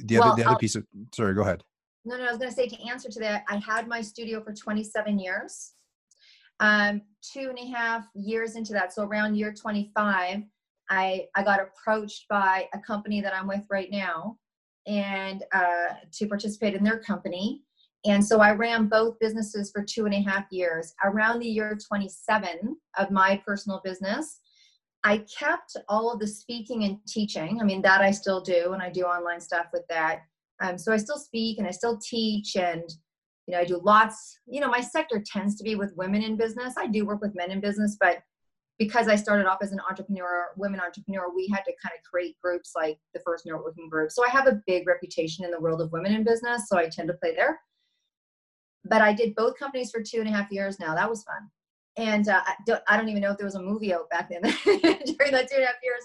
the 0.05 0.19
well, 0.19 0.29
other 0.29 0.37
the 0.37 0.43
other 0.43 0.53
I'll, 0.53 0.59
piece 0.59 0.75
of 0.75 0.87
sorry 1.15 1.35
go 1.35 1.43
ahead 1.43 1.63
no 2.05 2.17
no 2.17 2.25
i 2.25 2.31
was 2.31 2.39
going 2.39 2.51
to 2.51 2.57
say 2.57 2.69
to 2.69 2.89
answer 2.89 3.09
to 3.11 3.21
that 3.21 3.45
i 3.49 3.57
had 3.57 3.89
my 3.89 4.01
studio 4.01 4.43
for 4.43 4.53
27 4.53 5.19
years 5.19 5.73
um 6.61 7.03
two 7.33 7.49
and 7.49 7.59
a 7.59 7.77
half 7.77 8.07
years 8.15 8.57
into 8.57 8.73
that 8.73 8.93
so 8.93 9.05
around 9.05 9.35
year 9.35 9.53
25 9.53 10.43
i 10.91 11.27
i 11.35 11.43
got 11.43 11.61
approached 11.61 12.27
by 12.29 12.69
a 12.75 12.79
company 12.79 13.21
that 13.21 13.35
i'm 13.35 13.49
with 13.49 13.67
right 13.71 13.91
now 13.91 14.37
and 14.87 15.45
uh, 15.53 15.95
to 16.11 16.27
participate 16.27 16.75
in 16.75 16.83
their 16.83 16.99
company 16.99 17.63
and 18.05 18.25
so 18.25 18.41
I 18.41 18.53
ran 18.53 18.89
both 18.89 19.19
businesses 19.21 19.71
for 19.71 19.85
two 19.85 20.07
and 20.07 20.15
a 20.15 20.21
half 20.21 20.47
years. 20.51 20.95
Around 21.05 21.39
the 21.39 21.49
year 21.49 21.79
27 21.87 22.77
of 22.99 23.11
my 23.13 23.41
personal 23.47 23.81
business, 23.85 24.41
I 25.05 25.25
kept 25.39 25.77
all 25.89 26.13
of 26.13 26.19
the 26.19 26.27
speaking 26.27 26.85
and 26.85 26.99
teaching. 27.07 27.61
I 27.61 27.65
mean, 27.65 27.83
that 27.83 28.01
I 28.01 28.11
still 28.11 28.41
do, 28.41 28.73
and 28.73 28.83
I 28.83 28.91
do 28.91 29.03
online 29.03 29.41
stuff 29.41 29.67
with 29.73 29.83
that. 29.89 30.23
Um, 30.61 30.79
so 30.79 30.93
I 30.93 30.97
still 30.97 31.19
speak 31.19 31.59
and 31.59 31.67
I 31.67 31.71
still 31.71 31.99
teach, 31.99 32.57
and 32.57 32.83
you 33.47 33.55
know, 33.55 33.61
I 33.61 33.65
do 33.65 33.81
lots. 33.83 34.39
You 34.47 34.61
know, 34.61 34.69
my 34.69 34.81
sector 34.81 35.23
tends 35.25 35.57
to 35.57 35.65
be 35.65 35.77
with 35.77 35.97
women 35.97 36.23
in 36.23 36.37
business. 36.37 36.75
I 36.77 36.87
do 36.89 37.05
work 37.05 37.21
with 37.21 37.37
men 37.37 37.51
in 37.53 37.61
business, 37.61 37.97
but 38.01 38.19
because 38.79 39.07
I 39.07 39.15
started 39.15 39.47
off 39.47 39.59
as 39.63 39.71
an 39.71 39.81
entrepreneur, 39.89 40.47
women 40.57 40.81
entrepreneur, 40.81 41.33
we 41.33 41.47
had 41.53 41.63
to 41.65 41.73
kind 41.83 41.95
of 41.97 42.03
create 42.09 42.37
groups 42.43 42.73
like 42.75 42.99
the 43.15 43.21
first 43.25 43.45
networking 43.45 43.89
group. 43.89 44.11
So 44.11 44.25
I 44.25 44.31
have 44.31 44.49
a 44.49 44.61
big 44.67 44.89
reputation 44.89 45.45
in 45.45 45.53
the 45.53 45.61
world 45.61 45.81
of 45.81 45.93
women 45.93 46.13
in 46.13 46.25
business, 46.25 46.69
so 46.69 46.79
I 46.79 46.89
tend 46.89 47.09
to 47.09 47.15
play 47.15 47.35
there 47.35 47.61
but 48.85 49.03
I 49.03 49.13
did 49.13 49.35
both 49.35 49.59
companies 49.59 49.91
for 49.91 50.03
two 50.03 50.21
and 50.21 50.29
a 50.29 50.33
half 50.33 50.51
years 50.51 50.79
now. 50.81 50.95
That 50.95 51.09
was 51.09 51.23
fun. 51.25 51.49
And 51.97 52.29
uh, 52.29 52.41
I, 52.45 52.55
don't, 52.67 52.83
I 52.89 52.97
don't 52.97 53.09
even 53.09 53.21
know 53.23 53.33
if 53.33 53.39
there 53.39 53.47
was 53.47 53.55
a 53.55 53.63
movie 53.63 53.93
out 53.93 54.09
back 54.11 54.31
then 54.31 54.43
during 54.65 55.33
that 55.33 55.49
two 55.51 55.57
and 55.57 55.65
a 55.65 55.67
half 55.67 55.77
years. 55.83 56.05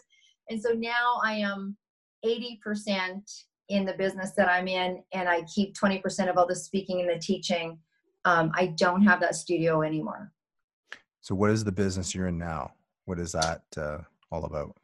And 0.50 0.62
so 0.62 0.72
now 0.72 1.19
I 1.24 1.34
am 1.34 1.77
80% 2.25 3.22
in 3.69 3.86
the 3.86 3.93
business 3.93 4.31
that 4.38 4.50
I'm 4.50 4.67
in, 4.67 5.03
and 5.13 5.27
I 5.27 5.41
keep 5.43 5.75
20% 5.75 6.29
of 6.29 6.38
all 6.38 6.48
the 6.48 6.55
speaking 6.55 7.01
and 7.01 7.10
the 7.10 7.19
teaching. 7.19 7.77
Um, 8.25 8.51
I 8.55 8.67
don't 8.77 9.03
have 9.03 9.19
that 9.22 9.36
studio 9.36 9.81
anymore. 9.81 10.31
So, 11.22 11.36
what 11.36 11.50
is 11.50 11.63
the 11.63 11.72
business 11.72 12.15
you're 12.15 12.27
in 12.27 12.38
now? 12.38 12.72
What 13.05 13.19
is 13.19 13.34
that 13.34 13.63
uh, 13.75 14.00
all 14.31 14.46
about? 14.46 14.75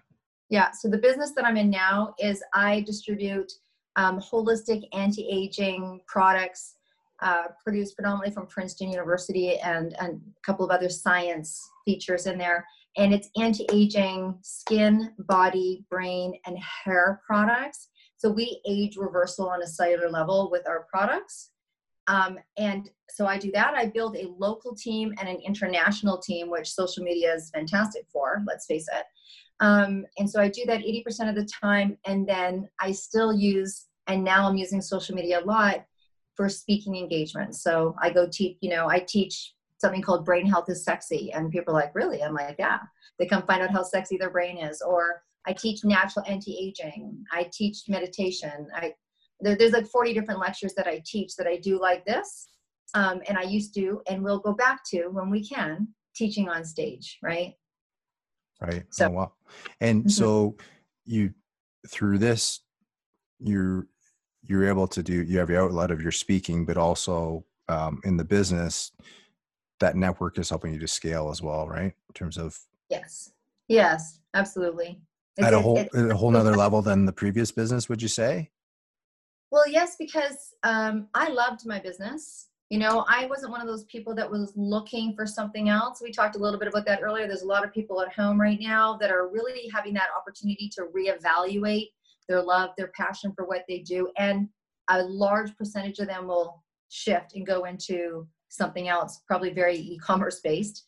Yeah, 0.50 0.72
so 0.72 0.90
the 0.90 0.98
business 0.98 1.32
that 1.36 1.46
I'm 1.46 1.58
in 1.58 1.70
now 1.70 2.14
is 2.20 2.44
I 2.54 2.82
distribute 2.82 3.52
um, 3.96 4.20
holistic 4.20 4.84
anti 4.94 5.28
aging 5.30 6.02
products 6.08 6.76
uh, 7.24 7.46
produced 7.64 7.96
predominantly 7.96 8.34
from 8.34 8.48
Princeton 8.48 8.92
University 8.92 9.58
and, 9.60 9.96
and 10.00 10.20
a 10.20 10.42
couple 10.46 10.66
of 10.66 10.72
other 10.72 10.90
science 10.90 11.62
features 11.86 12.28
in 12.28 12.38
there. 12.38 12.66
And 12.98 13.14
it's 13.14 13.30
anti 13.38 13.66
aging 13.72 14.38
skin, 14.42 15.14
body, 15.20 15.86
brain, 15.90 16.34
and 16.46 16.58
hair 16.60 17.22
products. 17.26 17.90
So 18.18 18.30
we 18.30 18.62
age 18.68 18.98
reversal 18.98 19.50
on 19.50 19.64
a 19.64 19.68
cellular 19.68 20.10
level 20.10 20.50
with 20.52 20.68
our 20.68 20.86
products. 20.90 21.52
Um, 22.08 22.38
and 22.58 22.90
so 23.10 23.26
I 23.26 23.38
do 23.38 23.52
that. 23.54 23.74
I 23.74 23.86
build 23.86 24.18
a 24.18 24.28
local 24.38 24.76
team 24.76 25.14
and 25.18 25.30
an 25.30 25.38
international 25.38 26.18
team, 26.18 26.50
which 26.50 26.74
social 26.74 27.04
media 27.04 27.34
is 27.34 27.50
fantastic 27.52 28.06
for, 28.12 28.44
let's 28.46 28.66
face 28.66 28.88
it. 28.94 29.06
Um, 29.62 30.06
and 30.18 30.30
so 30.30 30.42
I 30.42 30.50
do 30.50 30.64
that 30.68 30.82
80% 30.82 31.30
of 31.30 31.36
the 31.36 31.46
time. 31.46 31.98
And 32.06 32.28
then 32.28 32.68
I 32.82 32.92
still 32.92 33.34
use, 33.34 33.86
and 34.08 34.24
now 34.24 34.48
I'm 34.48 34.58
using 34.58 34.82
social 34.82 35.16
media 35.16 35.40
a 35.40 35.46
lot 35.46 35.86
for 36.36 36.50
speaking 36.50 36.96
engagements. 36.96 37.62
So 37.62 37.96
I 38.02 38.10
go 38.10 38.28
teach, 38.28 38.58
you 38.62 38.70
know, 38.70 38.90
I 38.90 39.00
teach 39.00 39.54
something 39.78 40.02
called 40.02 40.26
brain 40.26 40.46
health 40.46 40.70
is 40.70 40.84
sexy. 40.84 41.32
And 41.34 41.52
people 41.52 41.74
are 41.74 41.82
like, 41.82 41.94
really? 41.94 42.24
I'm 42.24 42.34
like, 42.34 42.56
yeah. 42.58 42.80
They 43.20 43.26
come 43.26 43.44
find 43.44 43.62
out 43.62 43.72
how 43.72 43.84
sexy 43.84 44.18
their 44.18 44.30
brain 44.30 44.58
is. 44.58 44.82
Or 44.82 45.22
I 45.46 45.54
teach 45.54 45.84
natural 45.84 46.26
anti-aging. 46.28 47.26
I 47.32 47.50
teach 47.54 47.84
meditation. 47.88 48.68
I 48.74 48.94
there, 49.44 49.56
there's 49.56 49.74
like 49.74 49.88
40 49.88 50.14
different 50.14 50.40
lectures 50.40 50.74
that 50.76 50.88
I 50.88 51.02
teach 51.06 51.36
that 51.36 51.48
I 51.48 51.58
do 51.58 51.80
like 51.80 52.06
this. 52.06 52.48
Um, 52.94 53.22
and 53.28 53.38
I 53.38 53.44
used 53.44 53.74
to, 53.76 54.02
and 54.08 54.24
we'll 54.24 54.40
go 54.40 54.54
back 54.54 54.82
to 54.92 55.08
when 55.08 55.30
we 55.30 55.46
can, 55.46 55.88
teaching 56.16 56.48
on 56.48 56.64
stage, 56.64 57.18
right? 57.22 57.54
Right. 58.62 58.84
So, 58.92 59.08
oh, 59.08 59.10
wow. 59.10 59.34
And 59.82 60.02
mm-hmm. 60.02 60.10
so 60.10 60.56
you, 61.06 61.34
through 61.90 62.20
this, 62.20 62.62
you're, 63.40 63.88
you're 64.48 64.68
able 64.68 64.88
to 64.88 65.04
do, 65.04 65.24
you 65.24 65.40
have 65.40 65.50
your 65.50 65.64
outlet 65.64 65.92
of 65.92 66.02
your 66.02 66.12
speaking, 66.12 66.66
but 66.66 66.78
also 66.78 67.46
um, 67.70 68.02
in 68.04 68.18
the 68.18 68.24
business, 68.24 68.92
that 69.80 69.96
network 69.96 70.38
is 70.38 70.50
helping 70.50 70.74
you 70.74 70.80
to 70.80 70.88
scale 70.88 71.30
as 71.30 71.42
well, 71.42 71.68
right? 71.68 71.94
In 71.94 72.14
terms 72.14 72.38
of. 72.38 72.58
Yes. 72.90 73.32
Yes, 73.68 74.20
absolutely. 74.34 75.02
It's, 75.38 75.48
at 75.48 75.54
a 75.54 75.60
whole, 75.60 75.84
a 75.94 76.16
whole 76.16 76.32
nother 76.32 76.56
level 76.56 76.82
than 76.82 77.06
the 77.06 77.14
previous 77.14 77.52
business, 77.52 77.90
would 77.90 78.02
you 78.02 78.08
say? 78.08 78.52
Well, 79.52 79.68
yes, 79.68 79.96
because 79.98 80.54
um, 80.64 81.08
I 81.14 81.30
loved 81.30 81.66
my 81.66 81.80
business. 81.80 82.48
You 82.70 82.80
know, 82.80 83.06
I 83.08 83.28
wasn't 83.28 83.52
one 83.52 83.62
of 83.62 83.68
those 83.68 83.84
people 83.86 84.16
that 84.16 84.30
was 84.30 84.52
looking 84.56 85.16
for 85.16 85.28
something 85.28 85.70
else. 85.70 86.02
We 86.02 86.12
talked 86.12 86.36
a 86.36 86.40
little 86.40 86.58
bit 86.60 86.68
about 86.68 86.86
that 86.88 87.02
earlier. 87.04 87.28
There's 87.28 87.44
a 87.44 87.48
lot 87.48 87.64
of 87.64 87.72
people 87.72 88.02
at 88.02 88.12
home 88.14 88.40
right 88.40 88.60
now 88.60 88.98
that 88.98 89.12
are 89.12 89.28
really 89.28 89.70
having 89.74 89.94
that 89.94 90.10
opportunity 90.18 90.70
to 90.76 90.86
reevaluate 90.96 91.90
their 92.28 92.42
love, 92.42 92.72
their 92.78 92.92
passion 92.96 93.34
for 93.36 93.46
what 93.46 93.64
they 93.68 93.80
do. 93.80 94.10
And 94.18 94.50
a 94.90 95.04
large 95.04 95.56
percentage 95.58 96.00
of 96.00 96.08
them 96.08 96.28
will 96.28 96.64
shift 96.90 97.36
and 97.36 97.46
go 97.46 97.66
into 97.66 98.28
something 98.50 98.88
else, 98.88 99.22
probably 99.28 99.52
very 99.52 99.78
e 99.78 99.98
commerce 99.98 100.40
based. 100.44 100.86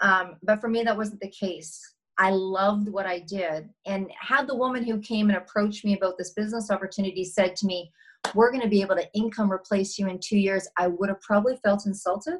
Um, 0.00 0.36
but 0.42 0.60
for 0.60 0.68
me, 0.68 0.82
that 0.84 0.96
wasn't 0.96 1.20
the 1.20 1.30
case. 1.30 1.80
I 2.18 2.30
loved 2.30 2.88
what 2.88 3.06
I 3.06 3.20
did. 3.20 3.68
And 3.86 4.10
had 4.20 4.46
the 4.46 4.56
woman 4.56 4.84
who 4.84 5.00
came 5.00 5.28
and 5.28 5.38
approached 5.38 5.84
me 5.84 5.96
about 5.96 6.18
this 6.18 6.32
business 6.32 6.70
opportunity 6.70 7.24
said 7.24 7.56
to 7.56 7.66
me, 7.66 7.90
We're 8.34 8.50
going 8.50 8.62
to 8.62 8.68
be 8.68 8.82
able 8.82 8.96
to 8.96 9.12
income 9.14 9.50
replace 9.50 9.98
you 9.98 10.08
in 10.08 10.18
two 10.20 10.38
years, 10.38 10.68
I 10.76 10.88
would 10.88 11.08
have 11.08 11.20
probably 11.20 11.56
felt 11.64 11.86
insulted 11.86 12.38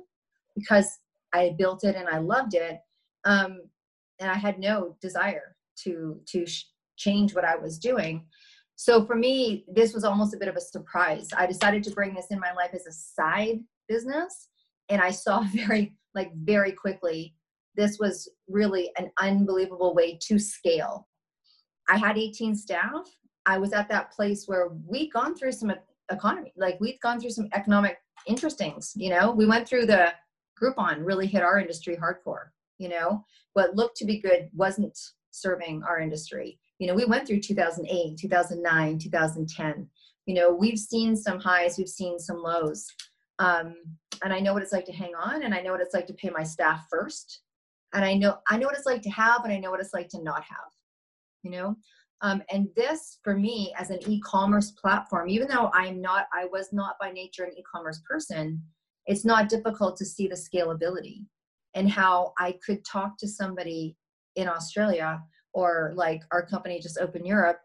because 0.56 0.98
I 1.32 1.54
built 1.56 1.84
it 1.84 1.94
and 1.94 2.08
I 2.08 2.18
loved 2.18 2.54
it. 2.54 2.80
Um, 3.24 3.62
and 4.20 4.30
I 4.30 4.34
had 4.34 4.58
no 4.58 4.96
desire 5.00 5.56
to, 5.84 6.20
to 6.26 6.44
change 6.98 7.34
what 7.34 7.44
I 7.44 7.56
was 7.56 7.78
doing. 7.78 8.26
So 8.76 9.04
for 9.04 9.16
me, 9.16 9.64
this 9.66 9.94
was 9.94 10.04
almost 10.04 10.34
a 10.34 10.38
bit 10.38 10.48
of 10.48 10.56
a 10.56 10.60
surprise. 10.60 11.28
I 11.36 11.46
decided 11.46 11.82
to 11.84 11.90
bring 11.90 12.14
this 12.14 12.26
in 12.30 12.38
my 12.38 12.52
life 12.52 12.70
as 12.74 12.86
a 12.86 12.92
side 12.92 13.60
business. 13.88 14.48
And 14.88 15.00
I 15.00 15.10
saw 15.10 15.42
very, 15.54 15.96
like, 16.14 16.32
very 16.34 16.72
quickly 16.72 17.34
this 17.78 17.98
was 17.98 18.28
really 18.48 18.90
an 18.98 19.10
unbelievable 19.20 19.94
way 19.94 20.18
to 20.22 20.38
scale. 20.38 21.08
I 21.88 21.96
had 21.96 22.18
18 22.18 22.54
staff. 22.56 23.08
I 23.46 23.56
was 23.56 23.72
at 23.72 23.88
that 23.88 24.10
place 24.12 24.44
where 24.46 24.70
we'd 24.86 25.12
gone 25.12 25.34
through 25.34 25.52
some 25.52 25.72
economy, 26.10 26.52
like 26.56 26.78
we'd 26.80 27.00
gone 27.00 27.20
through 27.20 27.30
some 27.30 27.48
economic 27.54 27.98
interestings. 28.28 28.92
You 28.96 29.10
know, 29.10 29.30
we 29.30 29.46
went 29.46 29.66
through 29.66 29.86
the 29.86 30.12
Groupon, 30.60 31.06
really 31.06 31.26
hit 31.26 31.42
our 31.42 31.58
industry 31.58 31.96
hardcore. 31.96 32.48
You 32.78 32.88
know, 32.88 33.24
what 33.54 33.76
looked 33.76 33.96
to 33.98 34.04
be 34.04 34.20
good 34.20 34.50
wasn't 34.52 34.98
serving 35.30 35.82
our 35.88 36.00
industry. 36.00 36.58
You 36.78 36.86
know, 36.86 36.94
we 36.94 37.04
went 37.04 37.26
through 37.26 37.40
2008, 37.40 38.18
2009, 38.18 38.98
2010. 38.98 39.88
You 40.26 40.34
know, 40.34 40.52
we've 40.52 40.78
seen 40.78 41.16
some 41.16 41.40
highs, 41.40 41.76
we've 41.78 41.88
seen 41.88 42.18
some 42.18 42.42
lows. 42.42 42.86
Um, 43.38 43.74
and 44.22 44.32
I 44.32 44.40
know 44.40 44.52
what 44.52 44.62
it's 44.62 44.72
like 44.72 44.86
to 44.86 44.92
hang 44.92 45.12
on, 45.14 45.42
and 45.42 45.54
I 45.54 45.60
know 45.60 45.72
what 45.72 45.80
it's 45.80 45.94
like 45.94 46.06
to 46.08 46.14
pay 46.14 46.30
my 46.30 46.42
staff 46.42 46.86
first 46.90 47.42
and 47.94 48.04
i 48.04 48.14
know 48.14 48.38
i 48.48 48.56
know 48.56 48.66
what 48.66 48.76
it's 48.76 48.86
like 48.86 49.02
to 49.02 49.10
have 49.10 49.44
and 49.44 49.52
i 49.52 49.58
know 49.58 49.70
what 49.70 49.80
it's 49.80 49.94
like 49.94 50.08
to 50.08 50.22
not 50.22 50.42
have 50.42 50.70
you 51.42 51.50
know 51.50 51.76
um, 52.20 52.42
and 52.50 52.66
this 52.74 53.20
for 53.22 53.36
me 53.36 53.72
as 53.78 53.90
an 53.90 54.00
e-commerce 54.08 54.72
platform 54.72 55.28
even 55.28 55.48
though 55.48 55.70
i'm 55.72 56.00
not 56.00 56.26
i 56.32 56.46
was 56.46 56.68
not 56.72 56.96
by 57.00 57.10
nature 57.10 57.44
an 57.44 57.56
e-commerce 57.56 58.00
person 58.08 58.60
it's 59.06 59.24
not 59.24 59.48
difficult 59.48 59.96
to 59.96 60.04
see 60.04 60.26
the 60.28 60.34
scalability 60.34 61.24
and 61.74 61.90
how 61.90 62.32
i 62.38 62.54
could 62.64 62.84
talk 62.84 63.16
to 63.18 63.28
somebody 63.28 63.96
in 64.36 64.48
australia 64.48 65.20
or 65.52 65.92
like 65.94 66.22
our 66.30 66.44
company 66.44 66.80
just 66.80 66.98
opened 66.98 67.26
europe 67.26 67.60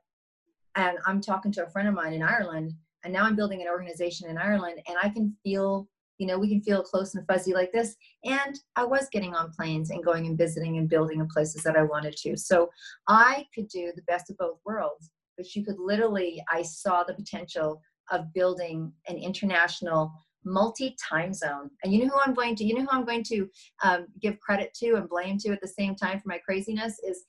and 0.76 0.98
i'm 1.06 1.22
talking 1.22 1.52
to 1.52 1.66
a 1.66 1.70
friend 1.70 1.88
of 1.88 1.94
mine 1.94 2.14
in 2.14 2.24
ireland 2.24 2.74
and 3.04 3.14
now 3.14 3.24
i'm 3.24 3.36
building 3.36 3.62
an 3.62 3.68
organization 3.68 4.30
in 4.30 4.38
ireland 4.38 4.80
and 4.88 4.98
i 5.02 5.10
can 5.10 5.36
feel 5.44 5.88
you 6.18 6.28
know 6.28 6.38
we 6.38 6.50
can 6.50 6.62
feel 6.62 6.84
close 6.84 7.16
and 7.16 7.26
fuzzy 7.28 7.54
like 7.54 7.72
this 7.72 7.96
and 8.24 8.60
i 8.76 8.84
was 8.84 9.08
getting 9.12 9.34
on 9.34 9.52
planes 9.52 9.90
and 9.90 10.04
going 10.04 10.26
and 10.28 10.38
visiting 10.38 10.78
and 10.78 10.90
building 10.90 11.20
in 11.20 11.28
places 11.28 11.64
that 11.64 11.76
i 11.76 11.84
wanted 11.84 12.16
to. 12.16 12.38
So 12.38 12.70
i 13.08 13.46
could 13.54 13.68
do 13.68 13.92
the 13.96 14.04
best 14.04 14.30
of 14.30 14.38
both 14.38 14.60
worlds 14.66 15.10
but 15.38 15.56
you 15.56 15.66
could 15.66 15.80
literally 15.80 16.44
i 16.50 16.62
saw 16.62 17.04
the 17.04 17.14
potential 17.14 17.82
of 18.12 18.34
building 18.34 18.92
an 19.08 19.18
international 19.18 20.12
multi 20.46 20.96
time 21.10 21.34
zone. 21.34 21.70
And 21.84 21.94
you 21.94 22.04
know 22.04 22.10
who 22.10 22.20
i'm 22.20 22.34
going 22.34 22.56
to 22.56 22.64
you 22.64 22.76
know 22.76 22.82
who 22.82 22.90
i'm 22.92 23.06
going 23.06 23.24
to 23.24 23.50
um, 23.84 24.08
give 24.22 24.40
credit 24.40 24.74
to 24.76 24.96
and 24.96 25.10
blame 25.10 25.38
to 25.40 25.52
at 25.52 25.62
the 25.62 25.68
same 25.68 25.96
time 25.96 26.20
for 26.20 26.28
my 26.28 26.38
craziness 26.38 27.00
is 27.00 27.24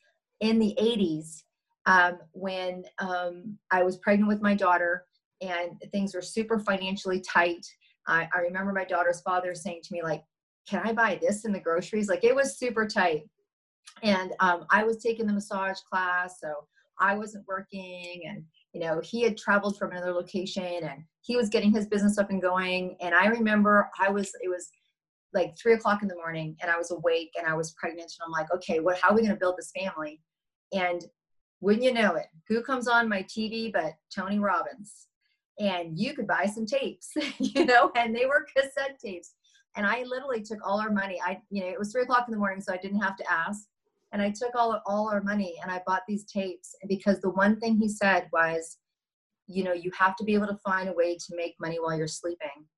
in 0.44 0.58
the 0.58 0.76
80s 0.80 1.42
um, 1.86 2.18
when 2.32 2.84
um, 2.98 3.58
i 3.70 3.82
was 3.82 3.96
pregnant 3.98 4.28
with 4.28 4.42
my 4.42 4.54
daughter 4.54 5.04
and 5.40 5.72
things 5.92 6.14
were 6.14 6.22
super 6.22 6.58
financially 6.58 7.20
tight 7.20 7.66
I, 8.06 8.28
I 8.34 8.38
remember 8.40 8.72
my 8.72 8.84
daughter's 8.84 9.20
father 9.20 9.54
saying 9.54 9.80
to 9.84 9.92
me, 9.92 10.02
like, 10.02 10.22
can 10.68 10.80
I 10.84 10.92
buy 10.92 11.18
this 11.20 11.44
in 11.44 11.52
the 11.52 11.60
groceries? 11.60 12.08
Like 12.08 12.24
it 12.24 12.34
was 12.34 12.58
super 12.58 12.86
tight. 12.86 13.22
And 14.02 14.32
um, 14.40 14.64
I 14.70 14.84
was 14.84 15.02
taking 15.02 15.26
the 15.26 15.32
massage 15.32 15.78
class, 15.80 16.40
so 16.40 16.52
I 16.98 17.16
wasn't 17.16 17.46
working. 17.46 18.22
And, 18.26 18.44
you 18.72 18.80
know, 18.80 19.00
he 19.02 19.22
had 19.22 19.36
traveled 19.36 19.78
from 19.78 19.92
another 19.92 20.12
location 20.12 20.64
and 20.64 21.04
he 21.20 21.36
was 21.36 21.48
getting 21.48 21.72
his 21.72 21.86
business 21.86 22.18
up 22.18 22.30
and 22.30 22.42
going. 22.42 22.96
And 23.00 23.14
I 23.14 23.26
remember 23.26 23.90
I 23.98 24.10
was, 24.10 24.32
it 24.42 24.48
was 24.48 24.70
like 25.32 25.54
three 25.58 25.74
o'clock 25.74 26.02
in 26.02 26.08
the 26.08 26.16
morning 26.16 26.56
and 26.62 26.70
I 26.70 26.78
was 26.78 26.90
awake 26.90 27.30
and 27.36 27.46
I 27.46 27.54
was 27.54 27.72
pregnant. 27.72 28.12
And 28.18 28.26
I'm 28.26 28.32
like, 28.32 28.52
okay, 28.54 28.80
what, 28.80 28.98
how 28.98 29.10
are 29.10 29.14
we 29.14 29.22
going 29.22 29.32
to 29.32 29.38
build 29.38 29.56
this 29.58 29.72
family? 29.76 30.20
And 30.74 31.04
wouldn't 31.60 31.84
you 31.84 31.94
know 31.94 32.16
it, 32.16 32.26
who 32.48 32.62
comes 32.62 32.88
on 32.88 33.08
my 33.08 33.22
TV 33.22 33.72
but 33.72 33.94
Tony 34.14 34.38
Robbins? 34.38 35.06
and 35.58 35.98
you 35.98 36.14
could 36.14 36.26
buy 36.26 36.46
some 36.46 36.66
tapes, 36.66 37.12
you 37.38 37.64
know, 37.64 37.90
and 37.96 38.14
they 38.14 38.26
were 38.26 38.46
cassette 38.56 38.98
tapes. 39.02 39.34
And 39.76 39.86
I 39.86 40.04
literally 40.04 40.42
took 40.42 40.58
all 40.64 40.80
our 40.80 40.90
money. 40.90 41.20
I, 41.24 41.40
you 41.50 41.62
know, 41.62 41.68
it 41.68 41.78
was 41.78 41.92
three 41.92 42.02
o'clock 42.02 42.26
in 42.28 42.32
the 42.32 42.38
morning, 42.38 42.60
so 42.60 42.72
I 42.72 42.76
didn't 42.76 43.00
have 43.00 43.16
to 43.16 43.32
ask. 43.32 43.66
And 44.12 44.22
I 44.22 44.30
took 44.30 44.54
all 44.54 44.80
all 44.86 45.10
our 45.10 45.22
money 45.22 45.56
and 45.60 45.72
I 45.72 45.82
bought 45.84 46.02
these 46.06 46.24
tapes 46.24 46.76
because 46.88 47.20
the 47.20 47.30
one 47.30 47.58
thing 47.58 47.76
he 47.76 47.88
said 47.88 48.28
was, 48.32 48.78
you 49.48 49.64
know, 49.64 49.72
you 49.72 49.90
have 49.98 50.14
to 50.16 50.24
be 50.24 50.34
able 50.34 50.46
to 50.46 50.58
find 50.64 50.88
a 50.88 50.92
way 50.92 51.16
to 51.16 51.36
make 51.36 51.56
money 51.60 51.78
while 51.80 51.96
you're 51.96 52.06
sleeping. 52.06 52.68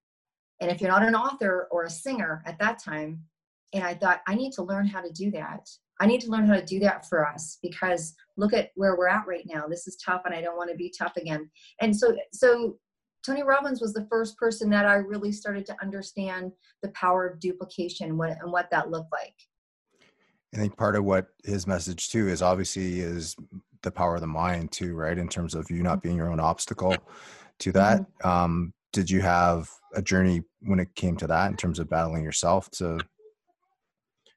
And 0.61 0.71
if 0.71 0.81
you're 0.81 0.91
not 0.91 1.03
an 1.03 1.15
author 1.15 1.69
or 1.71 1.85
a 1.85 1.91
singer 1.91 2.43
at 2.47 2.59
that 2.61 2.83
time, 2.83 3.23
and 3.75 3.85
I 3.85 3.93
thought 3.93 4.23
I 4.27 4.35
need 4.35 4.53
to 4.55 4.63
learn 4.63 4.87
how 4.87 5.03
to 5.03 5.11
do 5.11 5.31
that. 5.33 5.69
I 6.01 6.07
need 6.07 6.21
to 6.23 6.31
learn 6.31 6.47
how 6.47 6.55
to 6.55 6.65
do 6.65 6.79
that 6.81 7.09
for 7.09 7.27
us 7.27 7.59
because 7.63 8.15
look 8.37 8.53
at 8.53 8.71
where 8.75 8.97
we're 8.97 9.09
at 9.09 9.27
right 9.27 9.47
now. 9.47 9.67
This 9.67 9.87
is 9.87 9.97
tough 9.97 10.23
and 10.25 10.35
I 10.35 10.41
don't 10.41 10.57
want 10.57 10.71
to 10.71 10.77
be 10.77 10.93
tough 10.97 11.17
again. 11.17 11.51
And 11.81 11.97
so 11.97 12.17
so 12.33 12.77
Tony 13.25 13.43
Robbins 13.43 13.81
was 13.81 13.93
the 13.93 14.07
first 14.09 14.37
person 14.37 14.71
that 14.71 14.87
I 14.87 14.95
really 14.95 15.33
started 15.33 15.67
to 15.67 15.77
understand 15.83 16.53
the 16.83 16.91
power 16.91 17.27
of 17.27 17.41
duplication 17.41 18.17
what, 18.17 18.37
and 18.41 18.53
what 18.53 18.71
that 18.71 18.91
looked 18.91 19.13
like. 19.13 19.35
I 20.55 20.59
think 20.59 20.77
part 20.77 20.95
of 20.95 21.05
what 21.05 21.27
his 21.45 21.67
message 21.67 22.09
too 22.09 22.29
is 22.29 22.41
obviously 22.41 23.01
is 23.01 23.35
the 23.83 23.91
power 23.91 24.15
of 24.15 24.21
the 24.21 24.27
mind 24.27 24.71
too, 24.71 24.95
right? 24.95 25.19
In 25.19 25.29
terms 25.29 25.55
of 25.55 25.71
you 25.71 25.83
not 25.83 26.03
being 26.03 26.17
your 26.17 26.31
own 26.31 26.41
obstacle 26.41 26.97
to 27.59 27.73
that. 27.73 28.01
Mm-hmm. 28.01 28.29
Um, 28.29 28.73
did 28.93 29.11
you 29.11 29.21
have 29.21 29.69
a 29.95 30.01
journey 30.01 30.43
when 30.61 30.79
it 30.79 30.95
came 30.95 31.17
to 31.17 31.27
that 31.27 31.51
in 31.51 31.57
terms 31.57 31.79
of 31.79 31.91
battling 31.91 32.23
yourself 32.23 32.71
to 32.73 32.99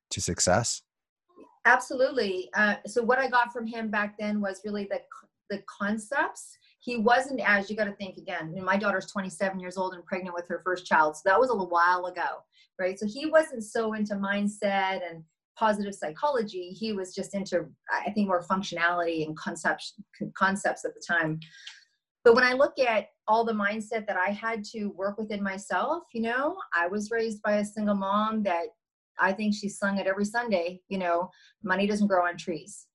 to 0.09 0.21
success? 0.21 0.81
Absolutely. 1.65 2.49
Uh, 2.55 2.75
so 2.85 3.03
what 3.03 3.19
I 3.19 3.27
got 3.27 3.51
from 3.51 3.67
him 3.67 3.89
back 3.89 4.15
then 4.17 4.41
was 4.41 4.61
really 4.65 4.85
the 4.89 5.01
the 5.49 5.61
concepts. 5.67 6.57
He 6.79 6.97
wasn't 6.97 7.41
as 7.41 7.69
you 7.69 7.75
got 7.75 7.85
to 7.85 7.93
think 7.93 8.17
again. 8.17 8.55
my 8.63 8.77
daughter's 8.77 9.07
27 9.07 9.59
years 9.59 9.77
old 9.77 9.93
and 9.95 10.05
pregnant 10.05 10.35
with 10.35 10.47
her 10.47 10.61
first 10.63 10.85
child, 10.85 11.15
so 11.15 11.21
that 11.25 11.39
was 11.39 11.49
a 11.49 11.53
little 11.53 11.69
while 11.69 12.05
ago, 12.05 12.43
right? 12.79 12.97
So 12.97 13.05
he 13.07 13.25
wasn't 13.25 13.63
so 13.63 13.93
into 13.93 14.15
mindset 14.15 15.01
and 15.09 15.23
positive 15.57 15.93
psychology. 15.93 16.69
He 16.69 16.93
was 16.93 17.13
just 17.13 17.35
into, 17.35 17.65
I 17.91 18.11
think, 18.11 18.27
more 18.27 18.43
functionality 18.43 19.25
and 19.25 19.37
concepts 19.37 19.95
concepts 20.37 20.85
at 20.85 20.93
the 20.93 21.03
time. 21.05 21.39
But 22.23 22.35
when 22.35 22.43
I 22.43 22.53
look 22.53 22.79
at 22.79 23.07
all 23.27 23.43
the 23.43 23.53
mindset 23.53 24.05
that 24.07 24.17
I 24.17 24.29
had 24.29 24.63
to 24.71 24.87
work 24.87 25.17
within 25.17 25.43
myself, 25.43 26.03
you 26.13 26.21
know, 26.21 26.57
I 26.73 26.87
was 26.87 27.11
raised 27.11 27.41
by 27.41 27.57
a 27.57 27.65
single 27.65 27.95
mom 27.95 28.43
that 28.43 28.67
I 29.19 29.33
think 29.33 29.53
she 29.53 29.69
sung 29.69 29.97
it 29.97 30.07
every 30.07 30.25
Sunday, 30.25 30.81
you 30.87 30.97
know, 30.97 31.29
money 31.63 31.87
doesn't 31.87 32.07
grow 32.07 32.25
on 32.25 32.37
trees. 32.37 32.87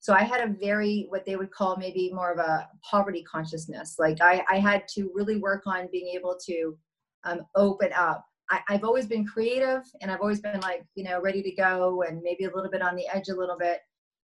So 0.00 0.14
I 0.14 0.22
had 0.22 0.40
a 0.40 0.52
very, 0.52 1.06
what 1.10 1.26
they 1.26 1.36
would 1.36 1.50
call 1.50 1.76
maybe 1.76 2.10
more 2.12 2.32
of 2.32 2.38
a 2.38 2.66
poverty 2.82 3.22
consciousness. 3.22 3.96
Like 3.98 4.20
I, 4.22 4.42
I 4.48 4.58
had 4.58 4.88
to 4.94 5.10
really 5.14 5.36
work 5.36 5.64
on 5.66 5.88
being 5.92 6.14
able 6.16 6.38
to 6.46 6.76
um, 7.24 7.40
open 7.54 7.90
up. 7.92 8.24
I, 8.50 8.60
I've 8.70 8.84
always 8.84 9.06
been 9.06 9.26
creative 9.26 9.82
and 10.00 10.10
I've 10.10 10.22
always 10.22 10.40
been 10.40 10.60
like, 10.60 10.84
you 10.94 11.04
know, 11.04 11.20
ready 11.20 11.42
to 11.42 11.52
go 11.52 12.02
and 12.02 12.22
maybe 12.22 12.44
a 12.44 12.54
little 12.54 12.70
bit 12.70 12.80
on 12.80 12.96
the 12.96 13.06
edge 13.12 13.28
a 13.28 13.34
little 13.34 13.58
bit. 13.58 13.80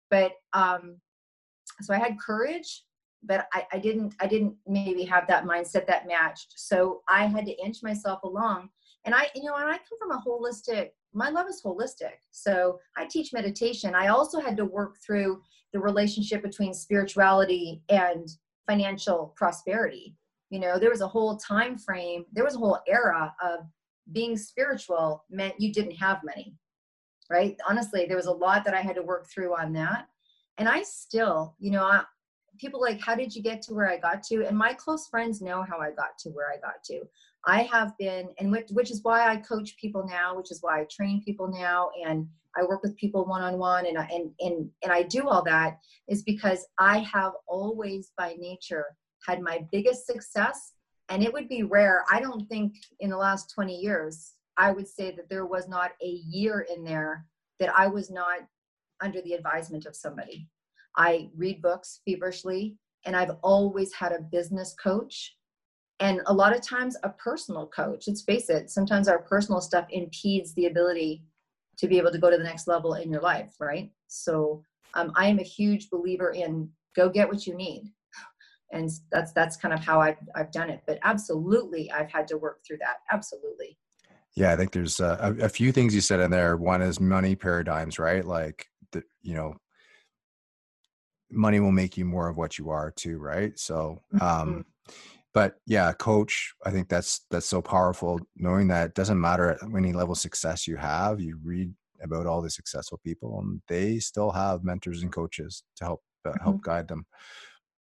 But 0.09 0.33
um, 0.51 0.97
so 1.81 1.93
I 1.93 1.99
had 1.99 2.19
courage, 2.19 2.83
but 3.23 3.47
I, 3.53 3.65
I 3.71 3.79
didn't, 3.79 4.13
I 4.19 4.27
didn't 4.27 4.55
maybe 4.67 5.05
have 5.05 5.25
that 5.27 5.45
mindset 5.45 5.87
that 5.87 6.05
matched. 6.05 6.53
So 6.57 7.01
I 7.07 7.27
had 7.27 7.45
to 7.45 7.63
inch 7.63 7.77
myself 7.81 8.19
along. 8.23 8.69
And 9.05 9.15
I, 9.15 9.27
you 9.35 9.43
know, 9.43 9.55
and 9.55 9.69
I 9.69 9.77
come 9.77 9.97
from 9.99 10.11
a 10.11 10.23
holistic 10.25 10.89
my 11.13 11.29
love 11.29 11.47
is 11.49 11.61
holistic. 11.63 12.19
So 12.31 12.79
I 12.97 13.05
teach 13.05 13.33
meditation. 13.33 13.95
I 13.95 14.07
also 14.07 14.39
had 14.39 14.57
to 14.57 14.65
work 14.65 14.97
through 15.05 15.41
the 15.73 15.79
relationship 15.79 16.41
between 16.41 16.73
spirituality 16.73 17.81
and 17.89 18.27
financial 18.67 19.33
prosperity. 19.35 20.15
You 20.49 20.59
know, 20.59 20.77
there 20.77 20.89
was 20.89 21.01
a 21.01 21.07
whole 21.07 21.37
time 21.37 21.77
frame, 21.77 22.25
there 22.31 22.43
was 22.43 22.55
a 22.55 22.59
whole 22.59 22.79
era 22.87 23.33
of 23.43 23.61
being 24.11 24.37
spiritual 24.37 25.23
meant 25.29 25.59
you 25.59 25.71
didn't 25.71 25.95
have 25.95 26.23
money. 26.23 26.55
Right? 27.29 27.55
Honestly, 27.67 28.05
there 28.05 28.17
was 28.17 28.25
a 28.25 28.31
lot 28.31 28.65
that 28.65 28.73
I 28.73 28.81
had 28.81 28.95
to 28.95 29.01
work 29.01 29.29
through 29.29 29.55
on 29.55 29.71
that. 29.73 30.07
And 30.57 30.67
I 30.67 30.83
still, 30.83 31.55
you 31.59 31.71
know, 31.71 31.83
I, 31.83 32.03
people 32.57 32.81
like, 32.81 32.99
how 32.99 33.15
did 33.15 33.33
you 33.33 33.41
get 33.41 33.61
to 33.63 33.73
where 33.73 33.89
I 33.89 33.97
got 33.97 34.21
to? 34.23 34.45
And 34.45 34.57
my 34.57 34.73
close 34.73 35.07
friends 35.07 35.41
know 35.41 35.63
how 35.63 35.79
I 35.79 35.91
got 35.91 36.17
to 36.19 36.29
where 36.29 36.51
I 36.51 36.57
got 36.57 36.83
to. 36.85 37.01
I 37.45 37.63
have 37.63 37.97
been, 37.97 38.29
and 38.39 38.51
which, 38.51 38.69
which 38.69 38.91
is 38.91 39.03
why 39.03 39.27
I 39.27 39.37
coach 39.37 39.75
people 39.77 40.05
now, 40.07 40.35
which 40.35 40.51
is 40.51 40.61
why 40.61 40.81
I 40.81 40.85
train 40.91 41.23
people 41.23 41.47
now, 41.47 41.89
and 42.05 42.27
I 42.55 42.63
work 42.63 42.83
with 42.83 42.97
people 42.97 43.25
one 43.25 43.41
on 43.41 43.57
one, 43.57 43.85
and 43.85 43.97
and 43.97 44.31
and 44.39 44.69
and 44.83 44.91
I 44.91 45.03
do 45.03 45.27
all 45.27 45.43
that 45.43 45.79
is 46.07 46.23
because 46.23 46.67
I 46.77 46.99
have 46.99 47.33
always, 47.47 48.11
by 48.17 48.35
nature, 48.37 48.85
had 49.25 49.41
my 49.41 49.65
biggest 49.71 50.05
success, 50.05 50.73
and 51.09 51.23
it 51.23 51.33
would 51.33 51.47
be 51.47 51.63
rare. 51.63 52.03
I 52.11 52.19
don't 52.19 52.47
think 52.47 52.75
in 52.99 53.09
the 53.09 53.17
last 53.17 53.51
twenty 53.53 53.77
years 53.77 54.33
I 54.57 54.71
would 54.71 54.87
say 54.87 55.11
that 55.15 55.29
there 55.29 55.45
was 55.45 55.67
not 55.67 55.91
a 56.03 56.09
year 56.09 56.67
in 56.73 56.83
there 56.83 57.25
that 57.59 57.73
I 57.75 57.87
was 57.87 58.11
not 58.11 58.39
under 59.01 59.21
the 59.21 59.33
advisement 59.33 59.85
of 59.85 59.95
somebody. 59.95 60.47
I 60.97 61.29
read 61.35 61.61
books 61.61 62.01
feverishly, 62.05 62.75
and 63.05 63.15
I've 63.15 63.37
always 63.41 63.93
had 63.93 64.11
a 64.11 64.21
business 64.21 64.75
coach 64.81 65.35
and 66.01 66.21
a 66.25 66.33
lot 66.33 66.53
of 66.53 66.61
times 66.61 66.97
a 67.03 67.09
personal 67.09 67.67
coach 67.67 68.05
let's 68.07 68.23
face 68.23 68.49
it 68.49 68.69
sometimes 68.69 69.07
our 69.07 69.19
personal 69.19 69.61
stuff 69.61 69.85
impedes 69.91 70.53
the 70.55 70.65
ability 70.65 71.23
to 71.77 71.87
be 71.87 71.97
able 71.97 72.11
to 72.11 72.17
go 72.17 72.29
to 72.29 72.37
the 72.37 72.43
next 72.43 72.67
level 72.67 72.95
in 72.95 73.09
your 73.09 73.21
life 73.21 73.53
right? 73.59 73.89
So 74.07 74.63
um, 74.93 75.13
i 75.15 75.27
am 75.27 75.39
a 75.39 75.43
huge 75.43 75.89
believer 75.89 76.31
in 76.31 76.69
go 76.95 77.07
get 77.09 77.29
what 77.29 77.47
you 77.47 77.55
need. 77.55 77.93
And 78.73 78.89
that's 79.11 79.33
that's 79.33 79.57
kind 79.57 79.73
of 79.73 79.81
how 79.81 79.99
I've, 79.99 80.15
I've 80.33 80.49
done 80.53 80.69
it. 80.69 80.81
But 80.87 80.97
absolutely 81.03 81.91
i've 81.91 82.09
had 82.09 82.27
to 82.29 82.37
work 82.37 82.59
through 82.65 82.77
that. 82.77 82.97
Absolutely. 83.11 83.77
Yeah 84.35 84.53
i 84.53 84.55
think 84.55 84.71
there's 84.71 84.99
a, 84.99 85.35
a 85.41 85.49
few 85.49 85.71
things 85.71 85.93
you 85.93 86.01
said 86.01 86.19
in 86.19 86.31
there. 86.31 86.57
One 86.57 86.81
is 86.81 86.99
money 86.99 87.35
paradigms 87.35 87.99
right? 87.99 88.25
Like 88.25 88.67
the, 88.91 89.03
you 89.21 89.35
know 89.35 89.55
money 91.33 91.61
will 91.61 91.71
make 91.71 91.97
you 91.97 92.03
more 92.03 92.27
of 92.27 92.35
what 92.37 92.57
you 92.57 92.69
are 92.69 92.91
too 92.91 93.17
right? 93.19 93.57
So 93.59 94.01
um 94.13 94.19
mm-hmm 94.21 94.61
but 95.33 95.55
yeah 95.65 95.91
coach 95.93 96.53
i 96.65 96.71
think 96.71 96.89
that's 96.89 97.25
that's 97.31 97.45
so 97.45 97.61
powerful 97.61 98.19
knowing 98.35 98.67
that 98.67 98.87
it 98.87 98.95
doesn't 98.95 99.19
matter 99.19 99.51
at 99.51 99.59
any 99.75 99.93
level 99.93 100.13
of 100.13 100.17
success 100.17 100.67
you 100.67 100.75
have 100.75 101.19
you 101.19 101.39
read 101.43 101.73
about 102.03 102.25
all 102.25 102.41
the 102.41 102.49
successful 102.49 102.99
people 103.03 103.39
and 103.39 103.61
they 103.67 103.99
still 103.99 104.31
have 104.31 104.63
mentors 104.63 105.03
and 105.03 105.11
coaches 105.11 105.63
to 105.75 105.85
help 105.85 106.01
uh, 106.25 106.29
mm-hmm. 106.29 106.43
help 106.43 106.61
guide 106.61 106.87
them 106.87 107.05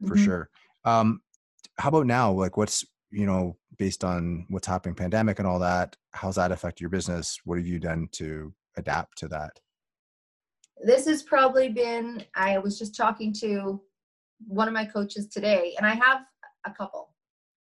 for 0.06 0.14
mm-hmm. 0.14 0.24
sure. 0.24 0.48
Um 0.84 1.20
how 1.78 1.90
about 1.90 2.06
now? 2.06 2.32
Like 2.32 2.56
what's 2.56 2.84
you 3.10 3.26
know 3.26 3.56
based 3.78 4.04
on 4.04 4.46
what's 4.48 4.66
happening 4.66 4.94
pandemic 4.94 5.38
and 5.38 5.48
all 5.48 5.58
that 5.60 5.96
how's 6.12 6.36
that 6.36 6.52
affect 6.52 6.80
your 6.80 6.90
business? 6.90 7.38
What 7.44 7.58
have 7.58 7.66
you 7.66 7.78
done 7.78 8.08
to 8.12 8.52
adapt 8.76 9.18
to 9.18 9.28
that? 9.28 9.52
This 10.84 11.06
has 11.06 11.22
probably 11.22 11.68
been 11.68 12.24
i 12.34 12.58
was 12.58 12.78
just 12.78 12.94
talking 12.96 13.32
to 13.40 13.80
one 14.46 14.68
of 14.68 14.74
my 14.74 14.84
coaches 14.84 15.26
today 15.26 15.74
and 15.76 15.84
i 15.84 15.94
have 15.94 16.20
a 16.64 16.70
couple 16.70 17.07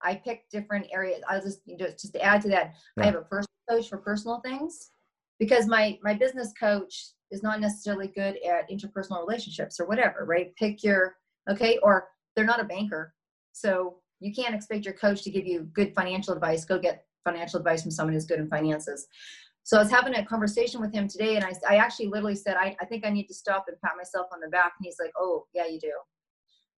I 0.02 0.16
pick 0.16 0.50
different 0.50 0.88
areas. 0.92 1.22
I'll 1.28 1.42
just 1.42 1.62
just 1.78 2.00
just 2.00 2.14
to 2.14 2.22
add 2.22 2.42
to 2.42 2.50
that, 2.50 2.74
yeah. 2.96 3.04
I 3.04 3.06
have 3.06 3.16
a 3.16 3.22
personal 3.22 3.48
coach 3.70 3.90
for 3.90 3.98
personal 3.98 4.42
things 4.42 4.92
because 5.40 5.68
my 5.68 5.98
my 6.04 6.14
business 6.14 6.54
coach 6.60 7.10
is 7.32 7.44
not 7.44 7.60
necessarily 7.60 8.08
good 8.08 8.38
at 8.46 8.70
interpersonal 8.70 9.20
relationships 9.20 9.80
or 9.80 9.86
whatever, 9.86 10.26
right? 10.26 10.56
Pick 10.56 10.84
your 10.84 11.16
okay, 11.50 11.78
or 11.84 12.08
they're 12.36 12.46
not 12.46 12.60
a 12.60 12.66
banker, 12.66 13.14
so 13.54 13.98
you 14.20 14.34
can't 14.34 14.56
expect 14.56 14.86
your 14.86 14.94
coach 14.94 15.24
to 15.24 15.32
give 15.32 15.46
you 15.46 15.64
good 15.74 15.94
financial 15.94 16.34
advice. 16.34 16.66
Go 16.66 16.80
get 16.80 17.06
financial 17.24 17.60
advice 17.60 17.82
from 17.82 17.92
someone 17.92 18.14
who's 18.14 18.26
good 18.26 18.40
in 18.40 18.48
finances. 18.48 19.08
So 19.64 19.78
I 19.78 19.82
was 19.82 19.92
having 19.92 20.16
a 20.16 20.26
conversation 20.26 20.80
with 20.80 20.94
him 20.94 21.10
today, 21.10 21.36
and 21.36 21.44
I, 21.44 21.52
I 21.70 21.76
actually 21.76 22.08
literally 22.08 22.36
said, 22.36 22.56
I, 22.56 22.76
I 22.80 22.86
think 22.86 23.06
I 23.06 23.10
need 23.10 23.28
to 23.28 23.34
stop 23.34 23.66
and 23.68 23.76
pat 23.82 23.98
myself 23.98 24.28
on 24.32 24.40
the 24.40 24.48
back. 24.48 24.74
And 24.80 24.86
he's 24.86 24.96
like, 24.98 25.12
Oh, 25.20 25.46
yeah, 25.54 25.66
you 25.66 25.80
do. 25.80 25.92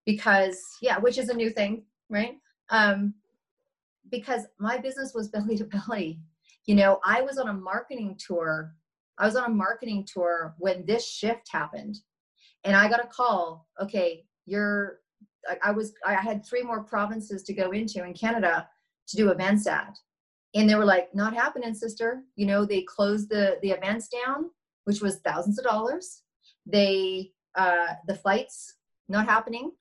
Because, 0.08 0.60
yeah, 0.82 0.98
which 0.98 1.20
is 1.20 1.30
a 1.30 1.36
new 1.36 1.52
thing, 1.52 1.84
right? 2.10 2.38
Um, 2.70 3.14
because 4.12 4.44
my 4.60 4.78
business 4.78 5.14
was 5.14 5.28
belly 5.30 5.58
to 5.58 5.66
belly. 5.66 6.20
You 6.66 6.76
know, 6.76 7.00
I 7.04 7.22
was 7.22 7.38
on 7.38 7.50
a 7.50 7.54
marketing 7.54 8.18
tour. 8.26 8.76
I 9.18 9.26
was 9.26 9.36
on 9.36 9.50
a 9.50 9.54
marketing 9.54 10.06
tour 10.12 10.56
when 10.60 10.86
this 10.86 11.10
shift 11.10 11.50
happened, 11.52 11.98
and 12.64 12.76
I 12.76 12.90
got 12.90 13.04
a 13.04 13.08
call. 13.08 13.68
Okay, 13.82 14.26
you're. 14.46 15.00
I, 15.64 15.72
was. 15.72 15.94
I 16.06 16.14
had 16.14 16.46
three 16.46 16.64
more 16.64 16.84
provinces 16.84 17.44
to 17.44 17.54
go 17.54 17.72
into 17.72 18.04
in 18.04 18.14
Canada 18.14 18.68
to 19.08 19.18
do 19.18 19.32
events 19.32 19.68
at, 19.68 19.98
and 20.54 20.70
they 20.70 20.76
were 20.76 20.86
like, 20.86 21.14
"Not 21.16 21.34
happening, 21.34 21.74
sister." 21.74 22.24
You 22.36 22.46
know, 22.46 22.66
they 22.66 22.84
closed 22.84 23.30
the 23.30 23.58
the 23.62 23.72
events 23.72 24.10
down, 24.10 24.52
which 24.84 25.02
was 25.02 25.20
thousands 25.20 25.58
of 25.58 25.66
dollars. 25.66 26.24
They 26.66 27.32
uh, 27.56 27.94
the 28.08 28.16
flights 28.16 28.76
not 29.10 29.26
happening. 29.26 29.72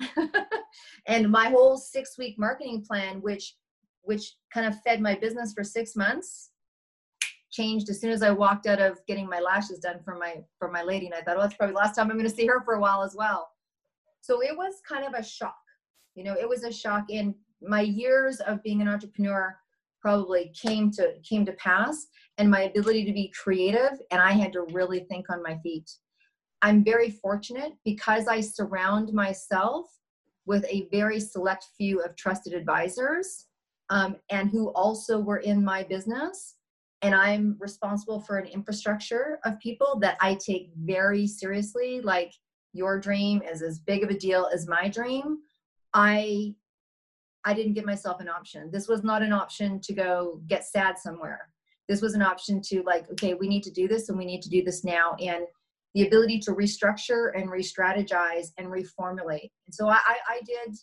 and 1.07 1.31
my 1.31 1.49
whole 1.49 1.77
six 1.77 2.19
week 2.19 2.39
marketing 2.39 2.85
plan, 2.87 3.21
which 3.21 3.55
which 4.03 4.37
kind 4.53 4.67
of 4.67 4.81
fed 4.83 5.03
my 5.03 5.15
business 5.15 5.53
for 5.53 5.63
six 5.63 5.95
months, 5.95 6.51
changed 7.51 7.91
as 7.91 8.01
soon 8.01 8.11
as 8.11 8.23
I 8.23 8.31
walked 8.31 8.67
out 8.67 8.81
of 8.81 8.99
getting 9.07 9.29
my 9.29 9.41
lashes 9.41 9.81
done 9.81 10.01
for 10.05 10.17
my 10.17 10.37
for 10.59 10.71
my 10.71 10.83
lady. 10.83 11.07
And 11.07 11.15
I 11.15 11.21
thought, 11.21 11.37
oh, 11.37 11.43
that's 11.43 11.55
probably 11.55 11.75
the 11.75 11.81
last 11.81 11.95
time 11.95 12.11
I'm 12.11 12.17
going 12.17 12.29
to 12.29 12.35
see 12.35 12.47
her 12.47 12.63
for 12.65 12.75
a 12.75 12.81
while 12.81 13.03
as 13.03 13.15
well. 13.17 13.49
So 14.21 14.43
it 14.43 14.57
was 14.57 14.75
kind 14.89 15.07
of 15.07 15.15
a 15.15 15.23
shock. 15.23 15.57
You 16.15 16.25
know, 16.25 16.35
it 16.35 16.49
was 16.49 16.65
a 16.65 16.73
shock. 16.73 17.05
In 17.11 17.35
my 17.63 17.81
years 17.81 18.41
of 18.41 18.63
being 18.63 18.81
an 18.81 18.89
entrepreneur 18.89 19.57
probably 20.01 20.53
came 20.61 20.91
to 20.93 21.15
came 21.29 21.45
to 21.45 21.53
pass 21.53 22.07
and 22.39 22.51
my 22.51 22.63
ability 22.63 23.05
to 23.05 23.13
be 23.13 23.33
creative 23.43 23.99
and 24.11 24.21
i 24.21 24.31
had 24.31 24.53
to 24.53 24.63
really 24.71 25.01
think 25.01 25.29
on 25.31 25.43
my 25.43 25.59
feet 25.59 25.91
I'm 26.63 26.85
very 26.85 27.11
fortunate 27.11 27.73
because 27.85 28.27
I 28.27 28.41
surround 28.41 29.13
myself 29.13 29.87
with 30.47 30.65
a 30.69 30.89
very 30.91 31.21
select 31.21 31.67
few 31.77 32.01
of 32.03 32.17
trusted 32.17 32.55
advisors 32.55 33.47
um, 33.91 34.17
and 34.31 34.51
who 34.51 34.69
also 34.69 35.19
were 35.19 35.39
in 35.39 35.65
my 35.65 35.83
business. 35.83 36.57
And 37.03 37.15
I'm 37.15 37.57
responsible 37.61 38.21
for 38.21 38.39
an 38.39 38.47
infrastructure 38.47 39.39
of 39.45 39.61
people 39.61 39.99
that 40.01 40.17
I 40.21 40.35
take 40.35 40.71
very 40.77 41.27
seriously. 41.27 42.01
Like 42.01 42.33
your 42.73 42.99
dream 42.99 43.43
is 43.43 43.63
as 43.63 43.79
big 43.79 44.03
of 44.03 44.11
a 44.11 44.19
deal 44.19 44.49
as 44.53 44.67
my 44.67 44.89
dream. 44.89 45.39
I 45.95 46.55
I 47.45 47.55
didn't 47.55 47.75
give 47.75 47.87
myself 47.87 48.21
an 48.21 48.29
option. 48.29 48.71
This 48.71 48.89
was 48.89 49.05
not 49.05 49.23
an 49.23 49.33
option 49.33 49.81
to 49.81 49.93
go 49.95 50.41
get 50.49 50.65
sad 50.65 50.99
somewhere. 50.99 51.49
This 51.89 52.03
was 52.03 52.15
an 52.15 52.21
option 52.21 52.61
to 52.63 52.83
like, 52.83 53.11
okay, 53.13 53.35
we 53.35 53.49
need 53.49 53.63
to 53.63 53.71
do 53.71 53.89
this 53.89 54.09
and 54.09 54.19
we 54.19 54.27
need 54.27 54.43
to 54.43 54.51
do 54.51 54.63
this 54.63 54.85
now. 54.85 55.15
And 55.21 55.47
the 55.95 56.07
ability 56.07 56.39
to 56.41 56.53
restructure 56.53 57.31
and 57.35 57.51
re-strategize 57.51 58.49
and 58.59 58.69
reformulate. 58.69 59.51
And 59.67 59.73
so 59.73 59.89
I, 59.89 59.99
I, 60.07 60.41
did 60.47 60.77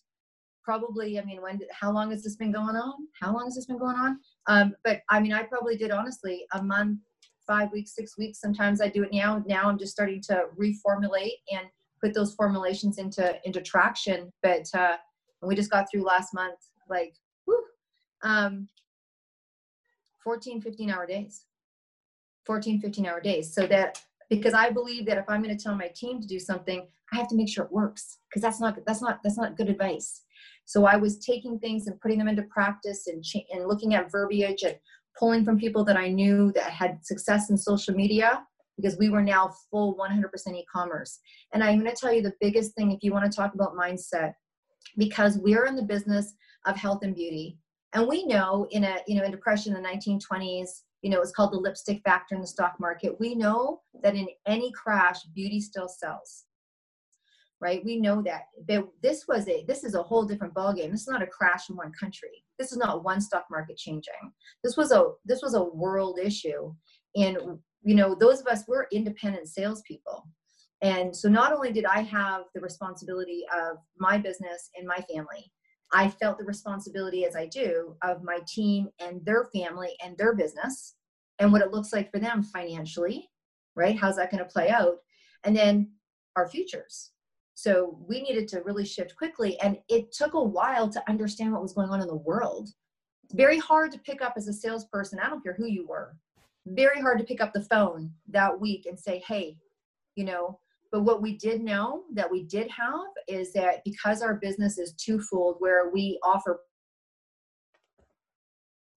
probably, 0.63 1.19
I 1.19 1.23
mean, 1.23 1.41
when, 1.41 1.59
how 1.71 1.91
long 1.91 2.09
has 2.11 2.23
this 2.23 2.35
been 2.35 2.51
going 2.51 2.75
on? 2.75 3.07
How 3.21 3.33
long 3.33 3.45
has 3.45 3.55
this 3.55 3.67
been 3.67 3.77
going 3.77 3.95
on? 3.95 4.19
Um, 4.47 4.75
but 4.83 5.01
I 5.09 5.19
mean, 5.19 5.31
I 5.31 5.43
probably 5.43 5.77
did 5.77 5.91
honestly 5.91 6.45
a 6.53 6.63
month, 6.63 6.99
five 7.45 7.71
weeks, 7.71 7.93
six 7.95 8.17
weeks. 8.17 8.39
Sometimes 8.39 8.81
I 8.81 8.89
do 8.89 9.03
it 9.03 9.13
now. 9.13 9.43
Now 9.45 9.69
I'm 9.69 9.77
just 9.77 9.91
starting 9.91 10.21
to 10.23 10.45
reformulate 10.59 11.37
and 11.51 11.67
put 12.01 12.13
those 12.13 12.33
formulations 12.33 12.97
into, 12.97 13.35
into 13.45 13.61
traction. 13.61 14.31
But, 14.41 14.65
uh, 14.73 14.97
we 15.41 15.55
just 15.55 15.69
got 15.69 15.85
through 15.91 16.03
last 16.03 16.33
month, 16.33 16.57
like, 16.89 17.13
whew, 17.45 17.63
um, 18.23 18.67
14, 20.23 20.61
15 20.61 20.89
hour 20.89 21.05
days, 21.05 21.45
14, 22.45 22.81
15 22.81 23.05
hour 23.05 23.21
days. 23.21 23.53
So 23.53 23.67
that 23.67 24.01
because 24.29 24.53
I 24.53 24.69
believe 24.69 25.05
that 25.05 25.17
if 25.17 25.25
I'm 25.27 25.43
going 25.43 25.55
to 25.55 25.63
tell 25.63 25.75
my 25.75 25.89
team 25.95 26.21
to 26.21 26.27
do 26.27 26.39
something, 26.39 26.87
I 27.13 27.17
have 27.17 27.27
to 27.29 27.35
make 27.35 27.49
sure 27.49 27.65
it 27.65 27.71
works 27.71 28.19
because 28.29 28.41
that's 28.41 28.59
not 28.59 28.77
that's 28.85 29.01
not 29.01 29.21
that's 29.23 29.37
not 29.37 29.57
good 29.57 29.69
advice. 29.69 30.23
So 30.65 30.85
I 30.85 30.95
was 30.95 31.19
taking 31.19 31.59
things 31.59 31.87
and 31.87 31.99
putting 32.01 32.17
them 32.17 32.27
into 32.27 32.43
practice 32.43 33.07
and 33.07 33.23
and 33.51 33.67
looking 33.67 33.93
at 33.93 34.11
verbiage 34.11 34.63
and 34.63 34.75
pulling 35.17 35.45
from 35.45 35.59
people 35.59 35.83
that 35.85 35.97
I 35.97 36.09
knew 36.09 36.51
that 36.53 36.71
had 36.71 37.05
success 37.05 37.49
in 37.49 37.57
social 37.57 37.93
media 37.93 38.43
because 38.75 38.97
we 38.97 39.09
were 39.09 39.21
now 39.21 39.53
full 39.71 39.95
100% 39.95 40.25
e-commerce. 40.53 41.19
And 41.53 41.63
I'm 41.63 41.79
going 41.79 41.89
to 41.89 41.95
tell 41.95 42.11
you 42.11 42.21
the 42.21 42.33
biggest 42.41 42.75
thing 42.75 42.91
if 42.91 43.03
you 43.03 43.13
want 43.13 43.31
to 43.31 43.35
talk 43.35 43.53
about 43.53 43.75
mindset 43.75 44.33
because 44.97 45.37
we're 45.37 45.65
in 45.65 45.75
the 45.75 45.81
business 45.81 46.33
of 46.65 46.75
health 46.75 47.03
and 47.03 47.15
beauty. 47.15 47.57
And 47.93 48.07
we 48.07 48.25
know 48.25 48.67
in 48.71 48.83
a 48.83 48.97
you 49.07 49.15
know 49.15 49.23
in 49.23 49.31
depression 49.31 49.75
in 49.75 49.81
the 49.81 49.87
1920s 49.87 50.81
you 51.01 51.09
know, 51.09 51.21
it's 51.21 51.31
called 51.31 51.53
the 51.53 51.57
lipstick 51.57 52.01
factor 52.03 52.35
in 52.35 52.41
the 52.41 52.47
stock 52.47 52.75
market. 52.79 53.19
We 53.19 53.35
know 53.35 53.81
that 54.01 54.15
in 54.15 54.27
any 54.47 54.71
crash, 54.71 55.23
beauty 55.33 55.61
still 55.61 55.87
sells. 55.87 56.45
Right? 57.61 57.83
We 57.85 57.97
know 57.97 58.21
that. 58.23 58.43
But 58.67 58.89
this 59.01 59.27
was 59.27 59.47
a 59.47 59.63
this 59.65 59.83
is 59.83 59.95
a 59.95 60.03
whole 60.03 60.25
different 60.25 60.53
ballgame. 60.53 60.91
This 60.91 61.01
is 61.01 61.07
not 61.07 61.23
a 61.23 61.27
crash 61.27 61.69
in 61.69 61.75
one 61.75 61.91
country. 61.99 62.43
This 62.59 62.71
is 62.71 62.77
not 62.77 63.03
one 63.03 63.21
stock 63.21 63.45
market 63.49 63.77
changing. 63.77 64.13
This 64.63 64.75
was 64.77 64.91
a 64.91 65.11
this 65.23 65.41
was 65.41 65.53
a 65.53 65.63
world 65.63 66.19
issue. 66.19 66.73
And 67.15 67.37
you 67.81 67.95
know, 67.95 68.13
those 68.13 68.41
of 68.41 68.47
us 68.47 68.65
we're 68.67 68.87
independent 68.91 69.47
salespeople. 69.47 70.27
And 70.81 71.15
so 71.15 71.29
not 71.29 71.53
only 71.53 71.71
did 71.71 71.85
I 71.85 72.01
have 72.01 72.43
the 72.53 72.61
responsibility 72.61 73.43
of 73.55 73.77
my 73.97 74.17
business 74.17 74.69
and 74.75 74.85
my 74.85 75.03
family, 75.11 75.51
I 75.93 76.09
felt 76.09 76.37
the 76.37 76.45
responsibility 76.45 77.25
as 77.25 77.35
I 77.35 77.47
do 77.47 77.95
of 78.01 78.23
my 78.23 78.39
team 78.47 78.89
and 78.99 79.23
their 79.25 79.45
family 79.53 79.95
and 80.03 80.17
their 80.17 80.33
business 80.35 80.95
and 81.39 81.51
what 81.51 81.61
it 81.61 81.71
looks 81.71 81.93
like 81.93 82.11
for 82.11 82.19
them 82.19 82.43
financially, 82.43 83.29
right? 83.75 83.97
How's 83.97 84.17
that 84.17 84.31
going 84.31 84.43
to 84.43 84.49
play 84.49 84.69
out? 84.69 84.97
And 85.43 85.55
then 85.55 85.91
our 86.35 86.47
futures. 86.47 87.11
So 87.53 87.97
we 88.05 88.21
needed 88.21 88.47
to 88.49 88.61
really 88.61 88.85
shift 88.85 89.15
quickly. 89.15 89.59
And 89.61 89.77
it 89.87 90.11
took 90.11 90.33
a 90.33 90.43
while 90.43 90.89
to 90.89 91.09
understand 91.09 91.53
what 91.53 91.61
was 91.61 91.73
going 91.73 91.89
on 91.89 92.01
in 92.01 92.07
the 92.07 92.15
world. 92.15 92.69
It's 93.23 93.33
very 93.33 93.57
hard 93.57 93.91
to 93.93 93.99
pick 93.99 94.21
up 94.21 94.33
as 94.35 94.47
a 94.47 94.53
salesperson. 94.53 95.19
I 95.19 95.29
don't 95.29 95.41
care 95.41 95.55
who 95.57 95.67
you 95.67 95.87
were. 95.87 96.17
Very 96.67 96.99
hard 96.99 97.19
to 97.19 97.25
pick 97.25 97.41
up 97.41 97.53
the 97.53 97.61
phone 97.61 98.11
that 98.29 98.59
week 98.59 98.85
and 98.85 98.99
say, 98.99 99.23
hey, 99.27 99.57
you 100.15 100.25
know, 100.25 100.59
but 100.95 101.03
what 101.03 101.21
we 101.21 101.35
did 101.35 101.61
know 101.61 102.03
that 102.13 102.31
we 102.31 102.43
did 102.43 102.71
have 102.71 103.09
is 103.27 103.51
that 103.51 103.83
because 103.83 104.21
our 104.21 104.35
business 104.35 104.77
is 104.77 104.93
twofold, 104.93 105.57
where 105.59 105.89
we 105.89 106.17
offer 106.23 106.61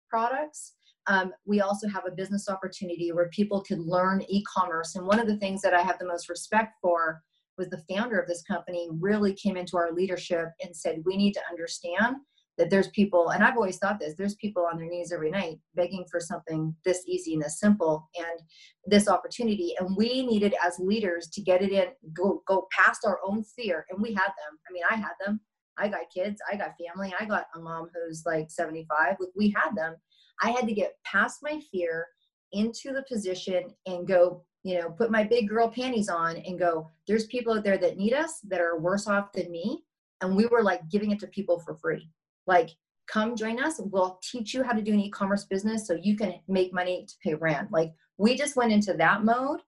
products, 0.08 0.76
um, 1.08 1.34
we 1.48 1.62
also 1.62 1.88
have 1.88 2.04
a 2.06 2.12
business 2.12 2.50
opportunity 2.50 3.12
where 3.12 3.30
people 3.30 3.64
can 3.64 3.82
learn 3.82 4.24
e-commerce. 4.30 4.94
And 4.94 5.08
one 5.08 5.20
of 5.20 5.26
the 5.26 5.38
things 5.38 5.60
that 5.64 5.74
I 5.74 5.82
have 5.82 5.98
the 5.98 6.06
most 6.06 6.30
respect 6.30 6.76
for 6.84 7.20
was 7.58 7.68
the 7.70 7.84
founder 7.90 8.20
of 8.20 8.28
this 8.28 8.44
company 8.44 8.90
really 8.92 9.34
came 9.34 9.58
into 9.58 9.76
our 9.76 9.92
leadership 9.92 10.50
and 10.62 10.76
said, 10.76 11.02
we 11.04 11.18
need 11.18 11.34
to 11.34 11.42
understand 11.50 12.18
that 12.58 12.70
there's 12.70 12.90
people, 12.90 13.30
and 13.30 13.44
I've 13.44 13.56
always 13.56 13.78
thought 13.78 14.00
this, 14.00 14.16
there's 14.18 14.36
people 14.36 14.68
on 14.70 14.78
their 14.78 14.90
knees 14.90 15.12
every 15.12 15.30
night 15.30 15.60
begging 15.76 16.06
for 16.10 16.20
something 16.20 16.76
this 16.86 17.04
easy 17.08 17.34
and 17.34 17.44
this 17.44 17.60
simple 17.60 18.10
and 18.18 18.40
this 18.86 19.08
opportunity. 19.08 19.76
And 19.80 19.96
we 19.96 20.26
needed 20.26 20.56
as 20.66 20.80
leaders 20.80 21.28
to 21.34 21.42
get 21.42 21.62
it 21.62 21.72
in, 21.72 21.88
go, 22.14 22.42
go 22.48 22.68
past 22.72 23.02
our 23.06 23.20
own 23.26 23.44
fear. 23.44 23.86
And 23.90 24.02
we 24.02 24.10
had 24.10 24.28
them. 24.28 24.58
I 24.68 24.74
mean, 24.74 24.84
I 24.90 24.96
had 24.96 25.14
them. 25.26 25.40
I 25.80 25.88
got 25.88 26.10
kids, 26.12 26.42
I 26.52 26.56
got 26.56 26.74
family, 26.84 27.14
I 27.20 27.26
got 27.26 27.46
a 27.56 27.60
mom 27.60 27.90
who's 27.94 28.24
like 28.26 28.50
75. 28.50 29.18
Like 29.20 29.30
we 29.36 29.54
had 29.56 29.76
them. 29.76 29.96
I 30.42 30.50
had 30.50 30.68
to 30.68 30.74
get 30.74 30.96
past 31.06 31.40
my 31.44 31.62
fear 31.72 32.08
into 32.52 32.94
the 32.94 33.06
position 33.08 33.66
and 33.86 34.08
go, 34.08 34.44
you 34.64 34.80
know, 34.80 34.90
put 34.90 35.12
my 35.12 35.24
big 35.24 35.48
girl 35.48 35.70
panties 35.70 36.10
on 36.10 36.38
and 36.38 36.58
go, 36.58 36.90
there's 37.08 37.28
people 37.28 37.54
out 37.54 37.64
there 37.64 37.78
that 37.78 37.98
need 37.98 38.14
us 38.14 38.40
that 38.48 38.60
are 38.60 38.80
worse 38.80 39.08
off 39.08 39.32
than 39.34 39.52
me. 39.52 39.84
And 40.22 40.36
we 40.36 40.48
were 40.48 40.64
like 40.64 40.82
giving 40.90 41.12
it 41.12 41.20
to 41.20 41.28
people 41.28 41.60
for 41.60 41.76
free 41.76 42.10
like 42.48 42.72
come 43.08 43.36
join 43.36 43.62
us. 43.64 43.80
We'll 43.80 44.20
teach 44.22 44.54
you 44.54 44.64
how 44.64 44.74
to 44.74 44.82
do 44.82 44.94
an 44.94 45.00
e-commerce 45.00 45.46
business 45.46 45.88
so 45.88 45.94
you 45.94 46.18
can 46.18 46.36
make 46.48 46.74
money 46.74 47.06
to 47.08 47.14
pay 47.24 47.36
rent. 47.36 47.72
Like 47.72 47.94
we 48.18 48.36
just 48.36 48.56
went 48.56 48.74
into 48.74 48.94
that 48.94 49.24
mode 49.24 49.62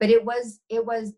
but 0.00 0.10
it 0.10 0.24
was 0.24 0.60
it 0.68 0.84
was 0.84 1.12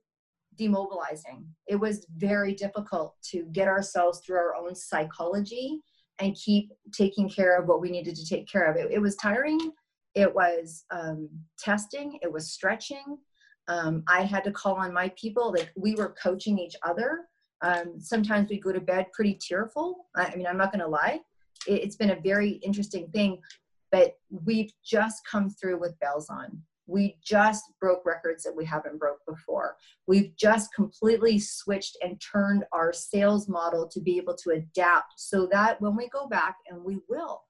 demobilizing. 0.58 1.44
It 1.66 1.76
was 1.76 2.06
very 2.16 2.54
difficult 2.54 3.16
to 3.30 3.44
get 3.52 3.68
ourselves 3.68 4.20
through 4.20 4.36
our 4.36 4.54
own 4.54 4.74
psychology 4.74 5.80
and 6.18 6.34
keep 6.34 6.70
taking 6.92 7.28
care 7.28 7.58
of 7.58 7.66
what 7.66 7.80
we 7.80 7.90
needed 7.90 8.14
to 8.16 8.26
take 8.26 8.46
care 8.46 8.64
of. 8.64 8.76
It, 8.76 8.90
it 8.90 8.98
was 8.98 9.16
tiring. 9.16 9.72
It 10.14 10.34
was 10.34 10.84
um, 10.90 11.30
testing. 11.58 12.18
It 12.22 12.30
was 12.30 12.52
stretching. 12.52 13.18
Um, 13.68 14.02
i 14.08 14.22
had 14.22 14.42
to 14.44 14.50
call 14.50 14.74
on 14.74 14.92
my 14.92 15.10
people. 15.10 15.52
Like 15.52 15.70
we 15.76 15.94
were 15.94 16.14
coaching 16.20 16.58
each 16.58 16.74
other 16.82 17.28
um, 17.62 18.00
sometimes 18.00 18.48
we 18.48 18.58
go 18.58 18.72
to 18.72 18.80
bed 18.80 19.06
pretty 19.12 19.34
tearful. 19.34 20.06
I, 20.16 20.26
I 20.26 20.36
mean, 20.36 20.46
I'm 20.46 20.56
not 20.56 20.72
going 20.72 20.80
to 20.80 20.88
lie. 20.88 21.20
It, 21.66 21.82
it's 21.82 21.96
been 21.96 22.10
a 22.10 22.20
very 22.20 22.52
interesting 22.62 23.08
thing, 23.08 23.38
but 23.92 24.14
we've 24.44 24.72
just 24.84 25.22
come 25.30 25.50
through 25.50 25.78
with 25.78 25.98
bells 26.00 26.28
on. 26.30 26.62
We 26.86 27.18
just 27.24 27.64
broke 27.80 28.04
records 28.04 28.42
that 28.42 28.56
we 28.56 28.64
haven't 28.64 28.98
broke 28.98 29.20
before. 29.28 29.76
We've 30.08 30.34
just 30.36 30.74
completely 30.74 31.38
switched 31.38 31.96
and 32.02 32.20
turned 32.20 32.64
our 32.72 32.92
sales 32.92 33.48
model 33.48 33.86
to 33.88 34.00
be 34.00 34.16
able 34.16 34.34
to 34.42 34.50
adapt 34.50 35.12
so 35.16 35.46
that 35.52 35.80
when 35.80 35.94
we 35.96 36.08
go 36.08 36.26
back, 36.26 36.56
and 36.68 36.82
we 36.82 36.98
will, 37.08 37.42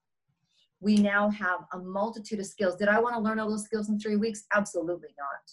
we 0.80 0.96
now 0.96 1.30
have 1.30 1.60
a 1.72 1.78
multitude 1.78 2.40
of 2.40 2.46
skills. 2.46 2.76
Did 2.76 2.88
I 2.88 3.00
want 3.00 3.14
to 3.14 3.20
learn 3.20 3.38
all 3.38 3.48
those 3.48 3.64
skills 3.64 3.88
in 3.88 3.98
three 3.98 4.16
weeks? 4.16 4.44
Absolutely 4.54 5.14
not. 5.18 5.52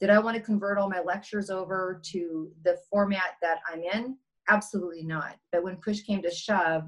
Did 0.00 0.10
I 0.10 0.18
want 0.18 0.36
to 0.36 0.42
convert 0.42 0.78
all 0.78 0.88
my 0.88 1.00
lectures 1.00 1.50
over 1.50 2.00
to 2.06 2.50
the 2.64 2.78
format 2.90 3.34
that 3.42 3.58
I'm 3.70 3.80
in? 3.80 4.16
Absolutely 4.48 5.02
not. 5.02 5.36
But 5.52 5.62
when 5.62 5.76
push 5.76 6.00
came 6.00 6.22
to 6.22 6.30
shove, 6.30 6.84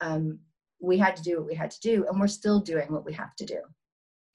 um, 0.00 0.38
we 0.80 0.98
had 0.98 1.16
to 1.16 1.22
do 1.22 1.38
what 1.38 1.46
we 1.46 1.54
had 1.54 1.70
to 1.70 1.80
do, 1.80 2.06
and 2.08 2.18
we're 2.18 2.26
still 2.26 2.60
doing 2.60 2.92
what 2.92 3.04
we 3.04 3.12
have 3.12 3.36
to 3.36 3.46
do. 3.46 3.60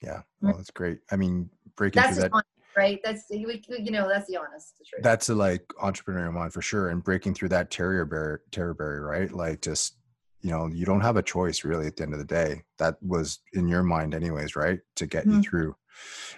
Yeah, 0.02 0.22
well, 0.40 0.54
that's 0.56 0.70
great. 0.70 1.00
I 1.10 1.16
mean, 1.16 1.50
breaking 1.76 2.02
that's 2.02 2.14
through 2.14 2.22
that, 2.22 2.32
honest, 2.32 2.48
right? 2.76 3.00
That's 3.04 3.24
you 3.30 3.90
know, 3.90 4.08
that's 4.08 4.28
the 4.28 4.36
honest 4.36 4.74
truth. 4.88 5.02
That's 5.02 5.28
a 5.28 5.34
like 5.34 5.66
entrepreneurial 5.82 6.32
mind 6.32 6.52
for 6.52 6.62
sure, 6.62 6.90
and 6.90 7.02
breaking 7.02 7.34
through 7.34 7.48
that 7.50 7.70
terrier 7.70 8.04
barrier, 8.04 8.42
terror 8.52 8.74
barrier, 8.74 9.02
right? 9.02 9.32
Like 9.32 9.62
just 9.62 9.96
you 10.42 10.50
know, 10.50 10.68
you 10.68 10.84
don't 10.84 11.00
have 11.00 11.16
a 11.16 11.22
choice 11.22 11.64
really 11.64 11.86
at 11.86 11.96
the 11.96 12.04
end 12.04 12.12
of 12.12 12.20
the 12.20 12.24
day. 12.24 12.62
That 12.78 12.96
was 13.02 13.40
in 13.54 13.66
your 13.66 13.82
mind, 13.82 14.14
anyways, 14.14 14.54
right? 14.54 14.78
To 14.96 15.06
get 15.06 15.24
mm-hmm. 15.24 15.38
you 15.38 15.42
through. 15.42 15.76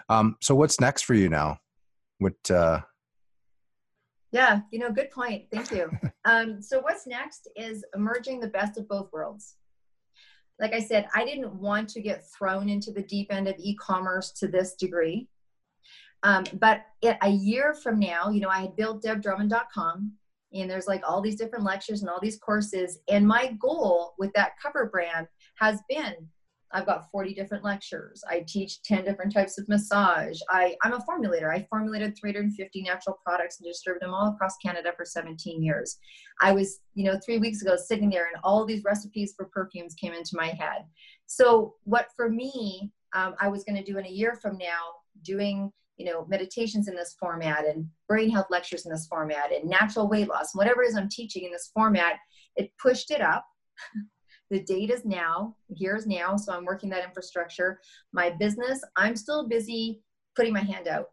Um, 0.09 0.37
so 0.41 0.55
what's 0.55 0.81
next 0.81 1.03
for 1.03 1.15
you 1.15 1.29
now? 1.29 1.59
What 2.19 2.51
uh 2.51 2.81
yeah 4.33 4.61
you 4.71 4.79
know 4.79 4.91
good 4.91 5.11
point. 5.11 5.45
Thank 5.53 5.71
you. 5.71 5.91
Um 6.25 6.61
so 6.61 6.81
what's 6.81 7.07
next 7.07 7.49
is 7.57 7.85
emerging 7.95 8.41
the 8.41 8.49
best 8.49 8.77
of 8.77 8.87
both 8.87 9.11
worlds. 9.13 9.55
Like 10.61 10.75
i 10.75 10.81
said 10.81 11.07
i 11.15 11.25
didn't 11.25 11.55
want 11.55 11.89
to 11.91 12.03
get 12.03 12.27
thrown 12.37 12.69
into 12.69 12.93
the 12.93 13.03
deep 13.03 13.33
end 13.33 13.49
of 13.49 13.55
e-commerce 13.59 14.33
to 14.33 14.49
this 14.49 14.75
degree. 14.75 15.29
Um, 16.25 16.45
but 16.55 16.83
a 17.23 17.31
year 17.31 17.75
from 17.75 17.99
now 17.99 18.29
you 18.29 18.41
know 18.41 18.49
i 18.49 18.61
had 18.61 18.77
built 18.77 19.03
debdrummond.com 19.05 20.13
and 20.53 20.71
there's 20.71 20.89
like 20.89 21.03
all 21.09 21.21
these 21.21 21.37
different 21.37 21.65
lectures 21.65 22.01
and 22.01 22.11
all 22.11 22.21
these 22.21 22.39
courses 22.39 22.99
and 23.09 23.27
my 23.27 23.57
goal 23.61 24.15
with 24.19 24.33
that 24.35 24.53
cover 24.61 24.87
brand 24.87 25.29
has 25.59 25.81
been 25.89 26.29
I've 26.73 26.87
got 26.87 27.11
40 27.11 27.35
different 27.35 27.65
lectures. 27.65 28.23
I 28.29 28.45
teach 28.47 28.83
10 28.83 29.05
different 29.05 29.33
types 29.33 29.59
of 29.59 29.69
massage. 29.69 30.39
I, 30.51 30.77
I'm 30.83 30.93
a 30.93 30.99
formulator. 30.99 31.53
I 31.53 31.67
formulated 31.71 32.17
350 32.19 32.83
natural 32.83 33.19
products 33.25 33.59
and 33.59 33.67
distributed 33.67 34.07
them 34.07 34.15
all 34.15 34.29
across 34.29 34.57
Canada 34.59 34.93
for 34.97 35.05
17 35.05 35.63
years. 35.63 35.99
I 36.41 36.53
was, 36.53 36.81
you 36.95 37.05
know, 37.05 37.19
three 37.25 37.39
weeks 37.39 37.63
ago 37.63 37.77
sitting 37.77 38.11
there 38.11 38.27
and 38.27 38.37
all 38.45 38.67
these 38.67 38.85
recipes 38.85 39.35
for 39.37 39.47
perfumes 39.47 39.95
came 39.95 40.13
into 40.13 40.33
my 40.37 40.49
head. 40.49 40.85
So, 41.27 41.75
what 41.85 42.09
for 42.15 42.29
me, 42.29 42.91
um, 43.15 43.35
I 43.41 43.49
was 43.49 43.65
going 43.65 43.83
to 43.83 43.91
do 43.91 43.99
in 43.99 44.05
a 44.05 44.11
year 44.11 44.35
from 44.35 44.59
now, 44.59 44.93
doing, 45.23 45.73
you 45.97 46.05
know, 46.05 46.27
meditations 46.29 46.89
in 46.89 46.95
this 46.95 47.17
format 47.19 47.65
and 47.65 47.87
brain 48.09 48.31
health 48.31 48.49
lectures 48.51 48.85
in 48.85 48.93
this 48.93 49.07
format 49.07 49.53
and 49.53 49.69
natural 49.69 50.09
weight 50.09 50.29
loss, 50.29 50.55
whatever 50.55 50.83
it 50.83 50.89
is 50.89 50.97
I'm 50.97 51.09
teaching 51.09 51.45
in 51.45 51.53
this 51.53 51.71
format, 51.73 52.17
it 52.57 52.71
pushed 52.81 53.11
it 53.11 53.23
up. 53.23 53.47
The 54.51 54.61
date 54.61 54.91
is 54.91 55.05
now, 55.05 55.55
here's 55.77 56.07
now. 56.07 56.37
So 56.37 56.53
I'm 56.53 56.65
working 56.65 56.89
that 56.91 57.05
infrastructure. 57.05 57.81
My 58.13 58.31
business, 58.31 58.83
I'm 58.97 59.17
still 59.17 59.47
busy 59.49 60.03
putting 60.37 60.53
my 60.53 60.61
hand 60.61 60.89
out. 60.89 61.11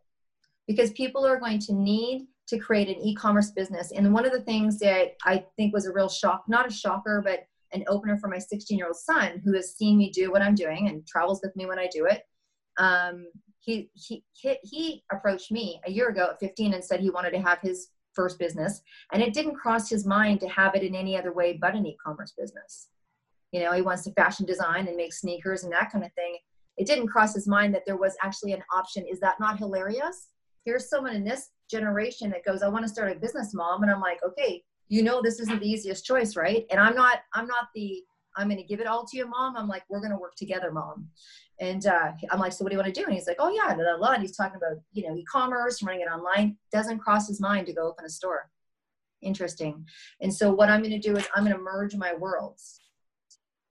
because 0.67 0.91
people 0.91 1.26
are 1.26 1.39
going 1.39 1.60
to 1.60 1.74
need 1.74 2.28
to 2.48 2.58
create 2.58 2.89
an 2.89 3.02
e-commerce 3.02 3.52
business. 3.52 3.91
And 3.91 4.13
one 4.13 4.26
of 4.26 4.32
the 4.32 4.41
things 4.41 4.80
that 4.80 5.15
I 5.24 5.45
think 5.58 5.74
was 5.74 5.86
a 5.86 5.93
real 5.93 6.10
shock, 6.10 6.43
not 6.48 6.67
a 6.67 6.71
shocker, 6.71 7.21
but 7.24 7.48
an 7.74 7.84
opener 7.88 8.17
for 8.17 8.28
my 8.28 8.38
16 8.39 8.78
year 8.78 8.88
old 8.88 8.95
son 8.95 9.41
who 9.43 9.54
has 9.54 9.76
seen 9.76 9.98
me 9.98 10.10
do 10.12 10.32
what 10.32 10.41
I'm 10.41 10.56
doing 10.56 10.88
and 10.88 11.06
travels 11.06 11.41
with 11.43 11.56
me 11.56 11.65
when 11.65 11.80
I 11.80 11.88
do 11.91 12.06
it. 12.06 12.24
Um, 12.78 13.28
he, 13.60 13.89
he, 13.93 14.24
he 14.63 15.04
approached 15.12 15.52
me 15.52 15.82
a 15.86 15.91
year 15.91 16.10
ago 16.10 16.30
at 16.32 16.39
15 16.39 16.74
and 16.74 16.84
said 16.84 17.00
he 17.00 17.10
wanted 17.10 17.32
to 17.32 17.41
have 17.41 17.60
his 17.62 17.89
first 18.13 18.38
business. 18.38 18.82
And 19.12 19.21
it 19.21 19.34
didn't 19.34 19.56
cross 19.56 19.89
his 19.89 20.06
mind 20.06 20.39
to 20.41 20.48
have 20.48 20.76
it 20.76 20.84
in 20.84 20.95
any 20.95 21.17
other 21.17 21.34
way 21.34 21.58
but 21.60 21.76
an 21.76 21.86
e 21.86 21.98
commerce 22.04 22.34
business. 22.38 22.89
You 23.55 23.61
know, 23.61 23.73
he 23.73 23.81
wants 23.81 24.03
to 24.03 24.11
fashion 24.11 24.45
design 24.45 24.87
and 24.87 24.97
make 24.97 25.13
sneakers 25.13 25.63
and 25.63 25.71
that 25.73 25.91
kind 25.91 26.03
of 26.03 26.13
thing. 26.13 26.37
It 26.77 26.87
didn't 26.87 27.07
cross 27.07 27.33
his 27.33 27.47
mind 27.47 27.73
that 27.73 27.83
there 27.85 27.97
was 27.97 28.15
actually 28.21 28.51
an 28.51 28.63
option. 28.75 29.05
Is 29.05 29.19
that 29.21 29.39
not 29.39 29.57
hilarious? 29.57 30.27
Here's 30.65 30.89
someone 30.89 31.15
in 31.15 31.23
this 31.23 31.51
generation 31.71 32.29
that 32.31 32.43
goes, 32.43 32.63
I 32.63 32.67
want 32.67 32.83
to 32.83 32.89
start 32.89 33.15
a 33.15 33.19
business, 33.19 33.53
mom. 33.53 33.83
And 33.83 33.91
I'm 33.91 34.01
like, 34.01 34.19
okay, 34.27 34.63
you 34.87 35.03
know 35.03 35.21
this 35.21 35.39
isn't 35.39 35.59
the 35.59 35.69
easiest 35.69 36.05
choice 36.05 36.35
right 36.35 36.65
and 36.69 36.79
i'm 36.79 36.95
not 36.95 37.19
i'm 37.33 37.47
not 37.47 37.69
the 37.73 38.03
i'm 38.37 38.47
going 38.47 38.57
to 38.57 38.67
give 38.67 38.79
it 38.79 38.87
all 38.87 39.05
to 39.05 39.17
you 39.17 39.27
mom 39.27 39.55
i'm 39.57 39.67
like 39.67 39.83
we're 39.89 39.99
going 39.99 40.11
to 40.11 40.17
work 40.17 40.35
together 40.35 40.71
mom 40.71 41.07
and 41.59 41.87
uh, 41.87 42.11
i'm 42.31 42.39
like 42.39 42.51
so 42.51 42.63
what 42.63 42.69
do 42.69 42.75
you 42.75 42.81
want 42.81 42.93
to 42.93 42.99
do 42.99 43.05
and 43.05 43.13
he's 43.13 43.27
like 43.27 43.37
oh 43.39 43.49
yeah 43.49 43.73
blah, 43.73 43.97
blah, 43.97 44.11
and 44.11 44.21
he's 44.21 44.35
talking 44.35 44.57
about 44.57 44.77
you 44.93 45.07
know 45.07 45.15
e-commerce 45.15 45.81
running 45.81 46.01
it 46.01 46.05
online 46.05 46.55
doesn't 46.71 46.99
cross 46.99 47.27
his 47.27 47.41
mind 47.41 47.65
to 47.65 47.73
go 47.73 47.87
open 47.87 48.05
a 48.05 48.09
store 48.09 48.49
interesting 49.21 49.83
and 50.21 50.33
so 50.33 50.51
what 50.51 50.69
i'm 50.69 50.81
going 50.81 50.91
to 50.91 50.99
do 50.99 51.15
is 51.17 51.27
i'm 51.35 51.43
going 51.43 51.55
to 51.55 51.61
merge 51.61 51.95
my 51.95 52.13
worlds 52.13 52.79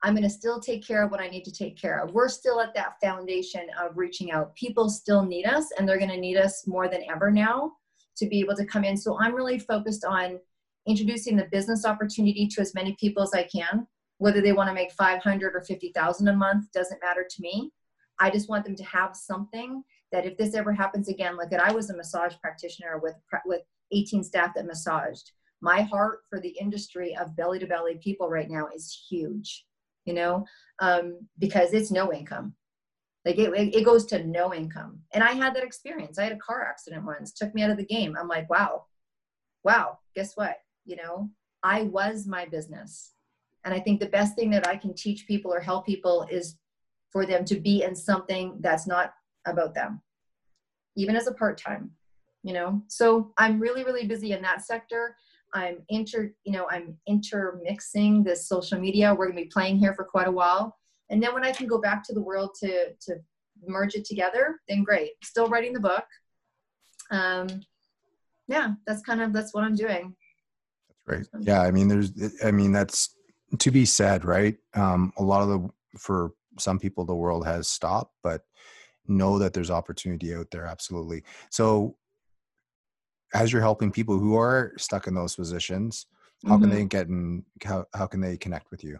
i'm 0.04 0.14
going 0.14 0.22
to 0.22 0.30
still 0.30 0.60
take 0.60 0.86
care 0.86 1.02
of 1.02 1.10
what 1.10 1.20
i 1.20 1.26
need 1.26 1.44
to 1.44 1.52
take 1.52 1.76
care 1.76 1.98
of 1.98 2.12
we're 2.12 2.28
still 2.28 2.60
at 2.60 2.74
that 2.74 2.94
foundation 3.00 3.66
of 3.80 3.96
reaching 3.96 4.30
out 4.30 4.54
people 4.54 4.88
still 4.88 5.24
need 5.24 5.44
us 5.44 5.66
and 5.76 5.88
they're 5.88 5.98
going 5.98 6.10
to 6.10 6.16
need 6.16 6.36
us 6.36 6.66
more 6.66 6.88
than 6.88 7.02
ever 7.10 7.30
now 7.30 7.72
to 8.16 8.26
be 8.26 8.38
able 8.38 8.54
to 8.54 8.64
come 8.64 8.84
in 8.84 8.96
so 8.96 9.18
i'm 9.20 9.34
really 9.34 9.58
focused 9.58 10.04
on 10.04 10.38
introducing 10.86 11.36
the 11.36 11.48
business 11.50 11.84
opportunity 11.84 12.46
to 12.46 12.60
as 12.60 12.74
many 12.74 12.96
people 13.00 13.22
as 13.22 13.32
I 13.32 13.44
can. 13.44 13.86
Whether 14.18 14.40
they 14.40 14.52
want 14.52 14.68
to 14.68 14.74
make 14.74 14.92
500 14.92 15.54
or 15.54 15.60
50,000 15.62 16.28
a 16.28 16.32
month 16.32 16.70
doesn't 16.72 17.00
matter 17.02 17.26
to 17.28 17.42
me. 17.42 17.72
I 18.20 18.30
just 18.30 18.48
want 18.48 18.64
them 18.64 18.76
to 18.76 18.84
have 18.84 19.16
something 19.16 19.82
that 20.12 20.24
if 20.24 20.36
this 20.36 20.54
ever 20.54 20.72
happens 20.72 21.08
again, 21.08 21.36
look 21.36 21.52
at 21.52 21.60
I 21.60 21.72
was 21.72 21.90
a 21.90 21.96
massage 21.96 22.34
practitioner 22.40 23.00
with 23.02 23.16
with 23.44 23.62
18 23.90 24.22
staff 24.22 24.54
that 24.54 24.66
massaged. 24.66 25.32
My 25.60 25.82
heart 25.82 26.20
for 26.30 26.40
the 26.40 26.56
industry 26.60 27.16
of 27.16 27.34
belly 27.36 27.58
to 27.58 27.66
belly 27.66 27.98
people 28.02 28.28
right 28.28 28.48
now 28.48 28.68
is 28.74 29.06
huge, 29.08 29.64
you 30.04 30.14
know, 30.14 30.44
um, 30.80 31.18
because 31.38 31.72
it's 31.72 31.90
no 31.90 32.12
income. 32.12 32.54
Like 33.24 33.38
it, 33.38 33.74
it 33.74 33.84
goes 33.84 34.04
to 34.06 34.24
no 34.24 34.52
income. 34.52 35.00
And 35.12 35.24
I 35.24 35.32
had 35.32 35.54
that 35.54 35.64
experience. 35.64 36.18
I 36.18 36.24
had 36.24 36.32
a 36.32 36.36
car 36.36 36.62
accident 36.62 37.06
once, 37.06 37.32
took 37.32 37.54
me 37.54 37.62
out 37.62 37.70
of 37.70 37.78
the 37.78 37.86
game. 37.86 38.16
I'm 38.20 38.28
like, 38.28 38.50
wow, 38.50 38.84
wow, 39.64 39.98
guess 40.14 40.36
what? 40.36 40.56
you 40.84 40.96
know 40.96 41.28
i 41.62 41.82
was 41.82 42.26
my 42.26 42.44
business 42.46 43.12
and 43.64 43.74
i 43.74 43.80
think 43.80 44.00
the 44.00 44.06
best 44.06 44.34
thing 44.36 44.50
that 44.50 44.66
i 44.66 44.76
can 44.76 44.94
teach 44.94 45.26
people 45.26 45.52
or 45.52 45.60
help 45.60 45.86
people 45.86 46.26
is 46.30 46.56
for 47.10 47.26
them 47.26 47.44
to 47.44 47.56
be 47.56 47.82
in 47.82 47.94
something 47.94 48.56
that's 48.60 48.86
not 48.86 49.12
about 49.46 49.74
them 49.74 50.00
even 50.96 51.16
as 51.16 51.26
a 51.26 51.32
part-time 51.32 51.90
you 52.42 52.52
know 52.52 52.82
so 52.88 53.32
i'm 53.38 53.60
really 53.60 53.84
really 53.84 54.06
busy 54.06 54.32
in 54.32 54.42
that 54.42 54.64
sector 54.64 55.16
i'm 55.54 55.78
inter 55.88 56.32
you 56.44 56.52
know 56.52 56.68
i'm 56.70 56.96
intermixing 57.06 58.22
this 58.22 58.48
social 58.48 58.78
media 58.78 59.14
we're 59.14 59.26
going 59.26 59.36
to 59.38 59.44
be 59.44 59.50
playing 59.50 59.76
here 59.76 59.94
for 59.94 60.04
quite 60.04 60.28
a 60.28 60.32
while 60.32 60.76
and 61.10 61.22
then 61.22 61.32
when 61.32 61.44
i 61.44 61.52
can 61.52 61.66
go 61.66 61.80
back 61.80 62.04
to 62.04 62.12
the 62.12 62.22
world 62.22 62.50
to 62.58 62.92
to 63.00 63.16
merge 63.66 63.94
it 63.94 64.04
together 64.04 64.60
then 64.68 64.82
great 64.82 65.12
still 65.22 65.48
writing 65.48 65.72
the 65.72 65.80
book 65.80 66.04
um 67.10 67.48
yeah 68.48 68.72
that's 68.86 69.02
kind 69.02 69.22
of 69.22 69.32
that's 69.32 69.54
what 69.54 69.64
i'm 69.64 69.74
doing 69.74 70.14
That's 71.02 71.04
Right. 71.06 71.26
Yeah. 71.40 71.60
I 71.60 71.70
mean, 71.70 71.88
there's, 71.88 72.12
I 72.42 72.50
mean, 72.50 72.72
that's 72.72 73.14
to 73.58 73.70
be 73.70 73.84
said, 73.84 74.24
right? 74.24 74.56
Um, 74.74 75.12
a 75.18 75.22
lot 75.22 75.42
of 75.42 75.48
the, 75.48 75.68
for 75.98 76.32
some 76.58 76.78
people, 76.78 77.04
the 77.04 77.14
world 77.14 77.46
has 77.46 77.68
stopped, 77.68 78.14
but 78.22 78.42
know 79.06 79.38
that 79.38 79.52
there's 79.52 79.70
opportunity 79.70 80.34
out 80.34 80.50
there. 80.50 80.64
Absolutely. 80.64 81.22
So, 81.50 81.96
as 83.34 83.52
you're 83.52 83.62
helping 83.62 83.90
people 83.90 84.18
who 84.18 84.36
are 84.36 84.72
stuck 84.78 85.06
in 85.06 85.14
those 85.14 85.34
positions, 85.36 86.06
how 86.46 86.54
mm-hmm. 86.54 86.62
can 86.62 86.70
they 86.70 86.84
get 86.84 87.08
in? 87.08 87.44
How, 87.62 87.86
how 87.94 88.06
can 88.06 88.20
they 88.20 88.36
connect 88.36 88.70
with 88.70 88.84
you? 88.84 88.98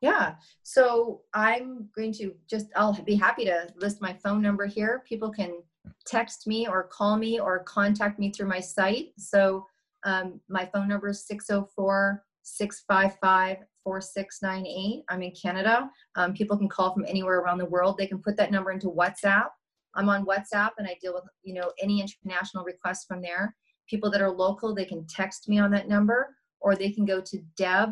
Yeah. 0.00 0.34
So 0.64 1.22
I'm 1.32 1.88
going 1.96 2.12
to 2.14 2.34
just, 2.50 2.66
I'll 2.74 2.92
be 3.04 3.14
happy 3.14 3.44
to 3.44 3.68
list 3.76 4.02
my 4.02 4.12
phone 4.12 4.42
number 4.42 4.66
here. 4.66 5.04
People 5.08 5.30
can 5.30 5.62
text 6.04 6.46
me 6.48 6.66
or 6.66 6.82
call 6.84 7.16
me 7.16 7.38
or 7.38 7.60
contact 7.60 8.18
me 8.18 8.30
through 8.30 8.48
my 8.48 8.58
site. 8.58 9.12
So 9.16 9.64
um, 10.04 10.40
my 10.48 10.66
phone 10.66 10.88
number 10.88 11.08
is 11.08 11.24
604 11.26 12.24
655 12.42 13.58
4698. 13.84 15.04
I'm 15.08 15.22
in 15.22 15.32
Canada. 15.32 15.88
Um, 16.16 16.34
people 16.34 16.56
can 16.56 16.68
call 16.68 16.92
from 16.92 17.04
anywhere 17.06 17.38
around 17.38 17.58
the 17.58 17.66
world. 17.66 17.96
They 17.96 18.06
can 18.06 18.18
put 18.18 18.36
that 18.36 18.50
number 18.50 18.72
into 18.72 18.88
WhatsApp. 18.88 19.48
I'm 19.94 20.08
on 20.08 20.26
WhatsApp 20.26 20.70
and 20.78 20.86
I 20.86 20.96
deal 21.00 21.14
with 21.14 21.24
you 21.42 21.54
know 21.54 21.72
any 21.80 22.00
international 22.00 22.64
requests 22.64 23.04
from 23.04 23.22
there. 23.22 23.54
People 23.88 24.10
that 24.10 24.22
are 24.22 24.30
local, 24.30 24.74
they 24.74 24.84
can 24.84 25.06
text 25.06 25.48
me 25.48 25.58
on 25.58 25.70
that 25.72 25.88
number 25.88 26.34
or 26.60 26.74
they 26.74 26.90
can 26.90 27.04
go 27.04 27.20
to 27.20 27.38
deb 27.56 27.90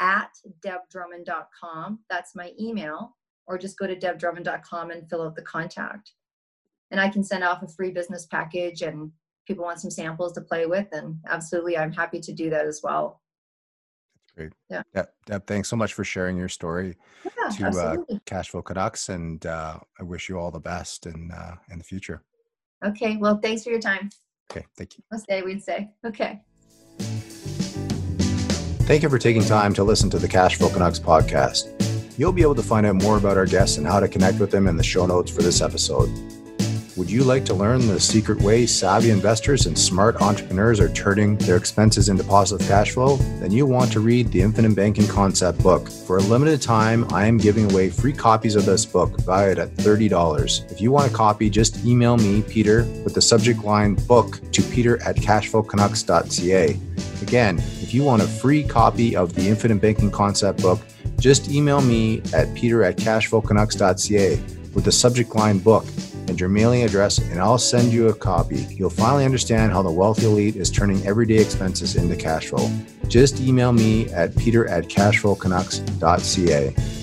at 0.00 0.30
debdrummond.com. 0.60 2.00
That's 2.10 2.34
my 2.34 2.52
email. 2.60 3.16
Or 3.46 3.58
just 3.58 3.78
go 3.78 3.86
to 3.86 3.94
debdrummond.com 3.94 4.90
and 4.90 5.08
fill 5.08 5.22
out 5.22 5.36
the 5.36 5.42
contact. 5.42 6.12
And 6.90 7.00
I 7.00 7.08
can 7.08 7.22
send 7.22 7.44
off 7.44 7.62
a 7.62 7.68
free 7.68 7.92
business 7.92 8.26
package 8.26 8.82
and 8.82 9.12
people 9.46 9.64
want 9.64 9.80
some 9.80 9.90
samples 9.90 10.32
to 10.32 10.40
play 10.40 10.66
with, 10.66 10.88
and 10.92 11.18
absolutely, 11.28 11.78
I'm 11.78 11.92
happy 11.92 12.20
to 12.20 12.32
do 12.32 12.50
that 12.50 12.66
as 12.66 12.80
well. 12.82 13.20
Great. 14.36 14.52
Yeah. 14.68 14.82
Deb, 14.94 15.06
Deb 15.24 15.46
thanks 15.46 15.68
so 15.68 15.76
much 15.76 15.94
for 15.94 16.04
sharing 16.04 16.36
your 16.36 16.48
story 16.48 16.96
yeah, 17.24 17.48
to 17.56 17.66
uh, 17.68 17.96
Cashflow 18.26 18.64
Canucks, 18.64 19.08
and 19.08 19.44
uh, 19.46 19.78
I 19.98 20.02
wish 20.02 20.28
you 20.28 20.38
all 20.38 20.50
the 20.50 20.60
best 20.60 21.06
in 21.06 21.30
uh, 21.30 21.56
in 21.70 21.78
the 21.78 21.84
future. 21.84 22.22
Okay. 22.84 23.16
Well, 23.16 23.38
thanks 23.42 23.64
for 23.64 23.70
your 23.70 23.80
time. 23.80 24.10
Okay. 24.50 24.66
Thank 24.76 24.98
you. 24.98 25.04
I'll 25.10 25.18
stay. 25.18 25.42
We'd 25.42 25.62
say. 25.62 25.90
Okay. 26.04 26.42
Thank 28.86 29.02
you 29.02 29.08
for 29.08 29.18
taking 29.18 29.42
time 29.42 29.74
to 29.74 29.82
listen 29.82 30.10
to 30.10 30.18
the 30.18 30.28
Cashflow 30.28 30.72
Canucks 30.72 31.00
podcast. 31.00 31.72
You'll 32.18 32.32
be 32.32 32.42
able 32.42 32.54
to 32.54 32.62
find 32.62 32.86
out 32.86 32.94
more 32.96 33.18
about 33.18 33.36
our 33.36 33.46
guests 33.46 33.78
and 33.78 33.86
how 33.86 34.00
to 34.00 34.08
connect 34.08 34.38
with 34.38 34.50
them 34.50 34.68
in 34.68 34.76
the 34.76 34.84
show 34.84 35.06
notes 35.06 35.30
for 35.30 35.42
this 35.42 35.60
episode. 35.60 36.08
Would 36.96 37.10
you 37.10 37.24
like 37.24 37.44
to 37.44 37.52
learn 37.52 37.86
the 37.86 38.00
secret 38.00 38.40
way 38.40 38.64
savvy 38.64 39.10
investors 39.10 39.66
and 39.66 39.78
smart 39.78 40.16
entrepreneurs 40.22 40.80
are 40.80 40.88
turning 40.88 41.36
their 41.36 41.58
expenses 41.58 42.08
into 42.08 42.24
positive 42.24 42.66
cash 42.66 42.92
flow? 42.92 43.16
Then 43.38 43.50
you 43.50 43.66
want 43.66 43.92
to 43.92 44.00
read 44.00 44.32
the 44.32 44.40
Infinite 44.40 44.74
Banking 44.74 45.06
Concept 45.06 45.62
book. 45.62 45.90
For 45.90 46.16
a 46.16 46.22
limited 46.22 46.62
time, 46.62 47.04
I 47.12 47.26
am 47.26 47.36
giving 47.36 47.70
away 47.70 47.90
free 47.90 48.14
copies 48.14 48.56
of 48.56 48.64
this 48.64 48.86
book 48.86 49.20
valued 49.20 49.58
at 49.58 49.74
$30. 49.76 50.72
If 50.72 50.80
you 50.80 50.90
want 50.90 51.12
a 51.12 51.14
copy, 51.14 51.50
just 51.50 51.84
email 51.84 52.16
me, 52.16 52.40
Peter, 52.40 52.84
with 53.04 53.12
the 53.12 53.20
subject 53.20 53.62
line 53.62 53.96
book 54.06 54.40
to 54.52 54.62
peter 54.62 54.96
at 55.02 55.16
cashflowcanucks.ca. 55.16 56.80
Again, 57.20 57.58
if 57.82 57.92
you 57.92 58.04
want 58.04 58.22
a 58.22 58.26
free 58.26 58.62
copy 58.64 59.14
of 59.14 59.34
the 59.34 59.46
Infinite 59.46 59.82
Banking 59.82 60.10
Concept 60.10 60.62
book, 60.62 60.80
just 61.20 61.50
email 61.50 61.82
me 61.82 62.22
at 62.32 62.54
peter 62.54 62.82
at 62.82 62.96
cashflowcanucks.ca 62.96 64.36
with 64.72 64.84
the 64.84 64.92
subject 64.92 65.34
line 65.34 65.58
book 65.58 65.84
and 66.28 66.38
your 66.38 66.48
mailing 66.48 66.82
address, 66.82 67.18
and 67.18 67.40
I'll 67.40 67.58
send 67.58 67.92
you 67.92 68.08
a 68.08 68.14
copy. 68.14 68.66
You'll 68.70 68.90
finally 68.90 69.24
understand 69.24 69.72
how 69.72 69.82
the 69.82 69.90
wealthy 69.90 70.26
elite 70.26 70.56
is 70.56 70.70
turning 70.70 71.04
everyday 71.06 71.38
expenses 71.38 71.96
into 71.96 72.16
cash 72.16 72.48
flow. 72.48 72.70
Just 73.08 73.40
email 73.40 73.72
me 73.72 74.08
at 74.10 74.36
peter 74.36 74.68
at 74.68 74.84
cashflowcanucks.ca. 74.84 76.95